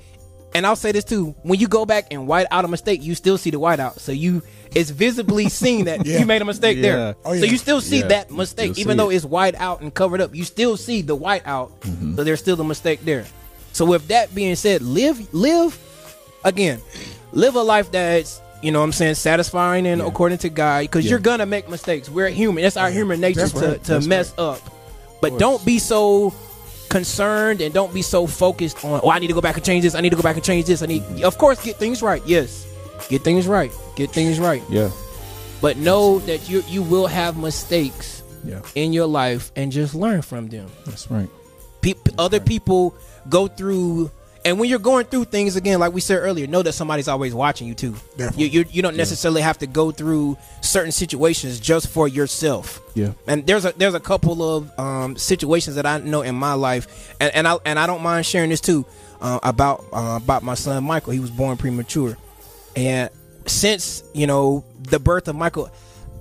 [0.55, 3.15] and I'll say this too, when you go back and white out a mistake, you
[3.15, 4.01] still see the white out.
[4.01, 4.43] So you
[4.75, 6.21] it's visibly seen that Yeah.
[6.21, 6.83] you made a mistake Yeah.
[6.83, 7.17] there.
[7.25, 8.07] Oh, So you still see Yeah.
[8.09, 9.17] that mistake, even though it.
[9.17, 10.35] it's white out and covered up.
[10.35, 11.79] You still see the white out.
[11.83, 12.17] Mm-hmm.
[12.17, 13.27] So there's still a mistake there.
[13.73, 15.79] So with that being said, live live
[16.45, 16.81] again,
[17.33, 21.05] live a life that's you know what I'm saying satisfying and according to God because
[21.05, 21.11] Yeah.
[21.11, 22.09] you're gonna make mistakes.
[22.09, 22.65] We're human.
[22.65, 23.85] It's our human nature That's to, right.
[23.85, 24.59] to That's mess up.
[25.21, 26.33] But don't be so
[26.89, 29.83] concerned and don't be so focused on oh I need to go back and change
[29.85, 29.95] this.
[29.95, 30.83] I need to go back and change this.
[30.83, 32.23] I need of course get things right.
[32.27, 32.67] Yes.
[33.09, 33.71] Get things right.
[33.97, 34.63] Get things right.
[34.69, 34.91] Yeah.
[35.61, 38.61] But know that you you will have mistakes Yeah.
[38.75, 40.67] in your life and just learn from them.
[40.87, 41.29] That's right.
[41.81, 42.95] Pe- other people
[43.29, 44.11] go through
[44.45, 47.35] and when you're going through things again like we said earlier know that somebody's always
[47.35, 48.45] watching you too Definitely.
[48.49, 53.13] you, you, you don't necessarily have to go through certain situations just for yourself Yeah.
[53.27, 57.15] and there's a there's a couple of um, situations that I know in my life,
[57.21, 58.85] and, and I and I don't mind sharing this too
[59.21, 61.13] uh, about uh, about my son Michael.
[61.13, 62.17] He was born premature,
[62.77, 63.11] and
[63.47, 65.71] since you know the birth of Michael,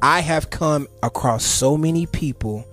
[0.02, 2.66] I have come across so many people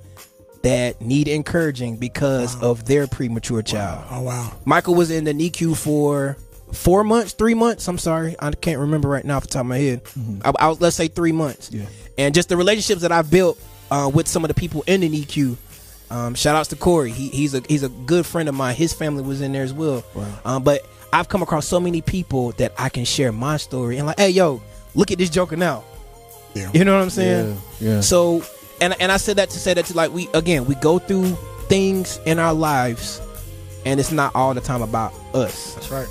[0.64, 4.04] that need encouraging because of their premature child.
[4.10, 4.52] Oh wow.
[4.64, 6.36] Michael was in the NICU for
[6.72, 7.86] four months, three months.
[7.86, 10.02] I'm sorry, I can't remember right now off the top of my head.
[10.44, 11.70] I, I, let's say three months.
[11.70, 11.86] Yeah.
[12.18, 13.60] And just the relationships that I've built
[13.90, 15.56] uh, with some of the people in the NICU.
[16.10, 17.10] Um, shout outs to Corey.
[17.10, 18.74] He, he's a he's a good friend of mine.
[18.74, 20.04] His family was in there as well.
[20.44, 24.06] Um, but I've come across so many people that I can share my story and
[24.06, 24.62] like, hey, yo,
[24.94, 25.84] look at this joker now.
[26.54, 26.70] Yeah.
[26.72, 27.60] You know what I'm saying?
[27.80, 27.94] Yeah.
[27.94, 28.00] Yeah.
[28.00, 28.44] So,
[28.84, 31.36] and and I said that to say that to like we again we go through
[31.68, 33.20] things in our lives,
[33.86, 35.74] and it's not all the time about us.
[35.74, 36.08] That's right.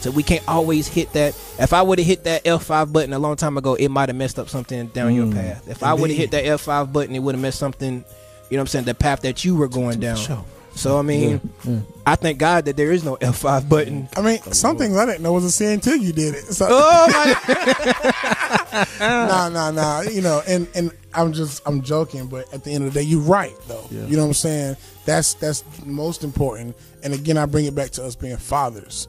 [0.00, 1.34] So we can't always hit that.
[1.58, 4.16] If I would have hit that F5 button a long time ago, it might have
[4.16, 5.66] messed up something down your mm, path.
[5.68, 8.04] If I would have hit that F5 button, it would have messed something.
[8.50, 8.84] You know what I'm saying?
[8.84, 10.16] The path that you were going down.
[10.16, 10.44] sure.
[10.74, 11.82] So I mean, mm.
[12.04, 14.08] I thank God that there is no F5 button.
[14.16, 16.44] I mean, some things I didn't know was a sin until you did it.
[16.52, 18.86] So Oh my!
[19.00, 20.00] nah, nah, nah.
[20.02, 23.06] You know, and and I'm just I'm joking, but at the end of the day,
[23.06, 23.86] you're right though.
[23.90, 24.76] You know what I'm saying?
[25.04, 26.76] That's that's most important.
[27.02, 29.08] And again, I bring it back to us being fathers.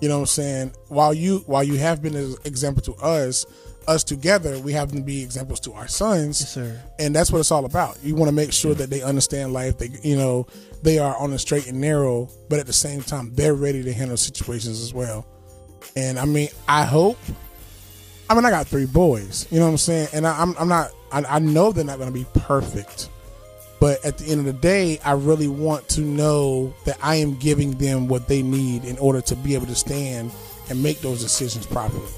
[0.00, 0.72] You know what I'm saying?
[0.88, 3.46] While you while you have been an example to us,
[3.88, 6.56] us together, we have to be examples to our sons.
[6.56, 6.78] Yes.
[6.98, 7.98] And that's what it's all about.
[8.02, 9.78] You want to make sure that they understand life.
[9.78, 10.46] They you know
[10.82, 13.92] they are on the straight and narrow, but at the same time, they're ready to
[13.92, 15.26] handle situations as well.
[15.96, 17.18] And I mean, I hope
[18.30, 19.46] I mean, I got three boys.
[19.50, 20.08] You know what I'm saying?
[20.12, 20.90] And I, I'm, I'm not.
[21.10, 23.08] I, I know they're not going to be perfect,
[23.80, 27.36] but at the end of the day, I really want to know that I am
[27.36, 30.30] giving them what they need in order to be able to stand
[30.68, 32.10] and make those decisions properly.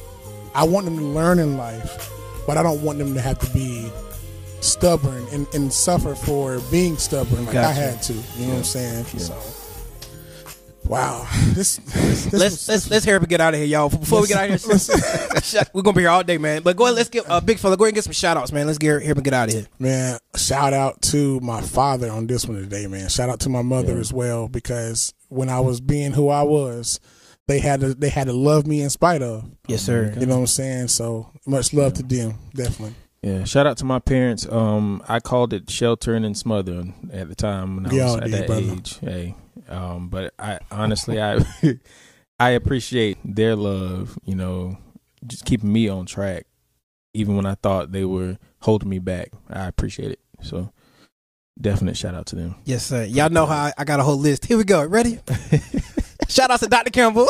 [0.54, 2.10] I want them to learn in life,
[2.46, 3.90] but I don't want them to have to be
[4.60, 8.12] stubborn and, and suffer for being stubborn like I had to.
[8.12, 9.04] You know what I'm saying?
[9.04, 9.36] So
[10.84, 11.28] Wow.
[11.50, 13.88] This, this, let's was- let's let's hurry up and get out of here, y'all.
[13.88, 16.62] Before we get out of here, we're gonna be here all day, man.
[16.62, 17.76] But go ahead, let's get uh, big fella.
[17.76, 18.66] Go ahead and get some shout outs, man.
[18.66, 19.66] Let's get here and get out of here.
[19.78, 23.08] man, shout out to my father on this one today, man.
[23.08, 26.98] Shout out to my mother as well because when I was being who I was,
[27.50, 29.44] they had to they had to love me in spite of.
[29.66, 30.14] Yes, sir.
[30.18, 30.88] You know what I'm saying?
[30.88, 32.94] So much love to them, definitely.
[33.22, 34.46] Yeah, shout out to my parents.
[34.50, 38.22] Um, I called it sheltering and smothering at the time when I We was at
[38.24, 38.72] did, that brother.
[38.72, 38.98] age.
[39.00, 39.34] Hey,
[39.68, 41.40] um, but I honestly, I
[42.38, 44.16] I appreciate their love.
[44.24, 44.78] You know,
[45.26, 46.46] just keeping me on track,
[47.14, 49.30] even when I thought they were holding me back.
[49.50, 50.20] I appreciate it.
[50.42, 50.72] So,
[51.60, 52.54] definite shout out to them.
[52.64, 53.04] Yes, sir.
[53.04, 54.46] Y'all know how I, I got a whole list.
[54.46, 54.86] Here we go.
[54.86, 55.18] Ready?
[56.30, 56.90] Shout out to Dr.
[56.90, 57.28] Campbell.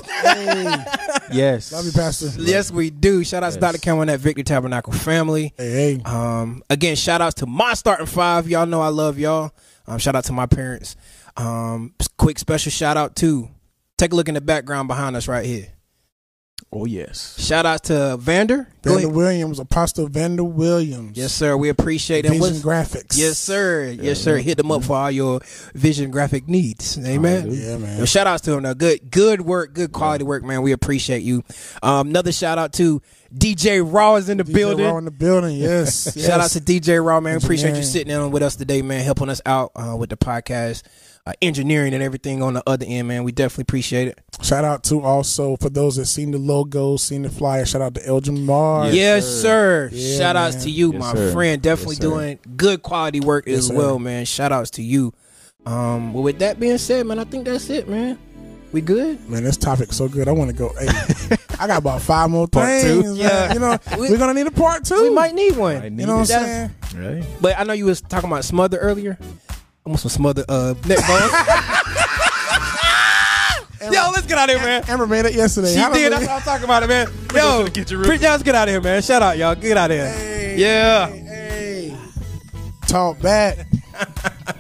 [1.33, 2.31] Yes, Love you, Pastor.
[2.43, 3.23] yes, we do.
[3.25, 3.79] Shout out to Dr.
[3.79, 5.53] Campbell and that Victory Tabernacle family.
[5.57, 6.03] Hey, hey.
[6.05, 8.49] Um, again, shout outs to my starting five.
[8.49, 9.53] Y'all know I love y'all.
[9.87, 10.97] Um, shout out to my parents.
[11.37, 13.49] Um, quick special shout out to
[13.97, 15.69] take a look in the background behind us right here.
[16.73, 17.39] Oh yes.
[17.39, 18.69] Shout out to Vander.
[18.83, 19.09] Vander.
[19.09, 21.17] Williams, Apostle Vander Williams.
[21.19, 21.57] Yes, sir.
[21.57, 22.29] We appreciate it.
[22.29, 23.19] Vision What's- Graphics.
[23.19, 23.95] Yes, sir.
[24.01, 24.39] Yes, sir.
[24.39, 25.41] Hit them up for all your
[25.75, 26.99] vision graphic needs.
[27.05, 27.49] Amen.
[27.51, 27.99] Yeah, man.
[27.99, 28.63] Yo, shout outs to him.
[28.63, 28.75] Though.
[28.75, 30.63] Good, good work, good quality work, man.
[30.63, 31.43] We appreciate you.
[31.83, 33.03] Um, another shout out to
[33.37, 34.87] DJ Raw is in the DJ building.
[34.87, 35.57] Raw in the building.
[35.57, 36.13] Yes.
[36.17, 36.27] yes.
[36.27, 37.37] Shout out to DJ Raw, man.
[37.37, 39.05] Appreciate you sitting in with us today, man.
[39.05, 40.83] Helping us out uh, with the podcast,
[41.27, 43.25] uh, engineering, and everything on the other end, man.
[43.25, 44.19] We definitely appreciate it.
[44.43, 47.67] Shout out to also for those that seen the logo, seen the flyer.
[47.67, 48.95] Shout out to Elgin Mars.
[48.95, 49.91] Yes, sir.
[49.93, 50.65] Yeah, Shout outs man.
[50.65, 51.33] to you, Yes, my sir.
[51.33, 51.63] friend.
[51.63, 53.75] Definitely Yes, doing good quality work Yes, as sir.
[53.75, 54.25] well, man.
[54.25, 55.13] Shout outs to you.
[55.67, 58.19] Um, well, with that being said, man, I think that's it, man.
[58.73, 59.29] We good?
[59.29, 60.29] Man, this topic so good.
[60.29, 60.73] I want to go.
[60.79, 60.87] Hey,
[61.59, 63.03] I got about five more Part two?
[63.03, 63.19] things.
[63.19, 63.53] Yeah.
[63.53, 65.03] You know, We- we're gonna need a part two.
[65.03, 65.75] We might need one.
[65.75, 66.71] Might You need know what I'm saying?
[66.97, 67.25] Right.
[67.41, 69.19] But I know you was talking about smother earlier.
[69.87, 71.33] I want some smother uh neck bones.
[73.83, 74.85] Yo, let's get out of here, man.
[74.89, 75.73] Amber made it yesterday.
[75.73, 76.11] She Hallelujah.
[76.11, 76.19] did.
[76.19, 77.09] That's what I'm talking about, it, man.
[77.35, 79.01] Yo, get your pre- let's get out of here, man.
[79.01, 79.55] Shout out, y'all.
[79.55, 80.13] Get out of here.
[80.13, 81.09] Hey, Yeah.
[81.09, 81.97] Hey, hey.
[82.87, 83.67] Talk back.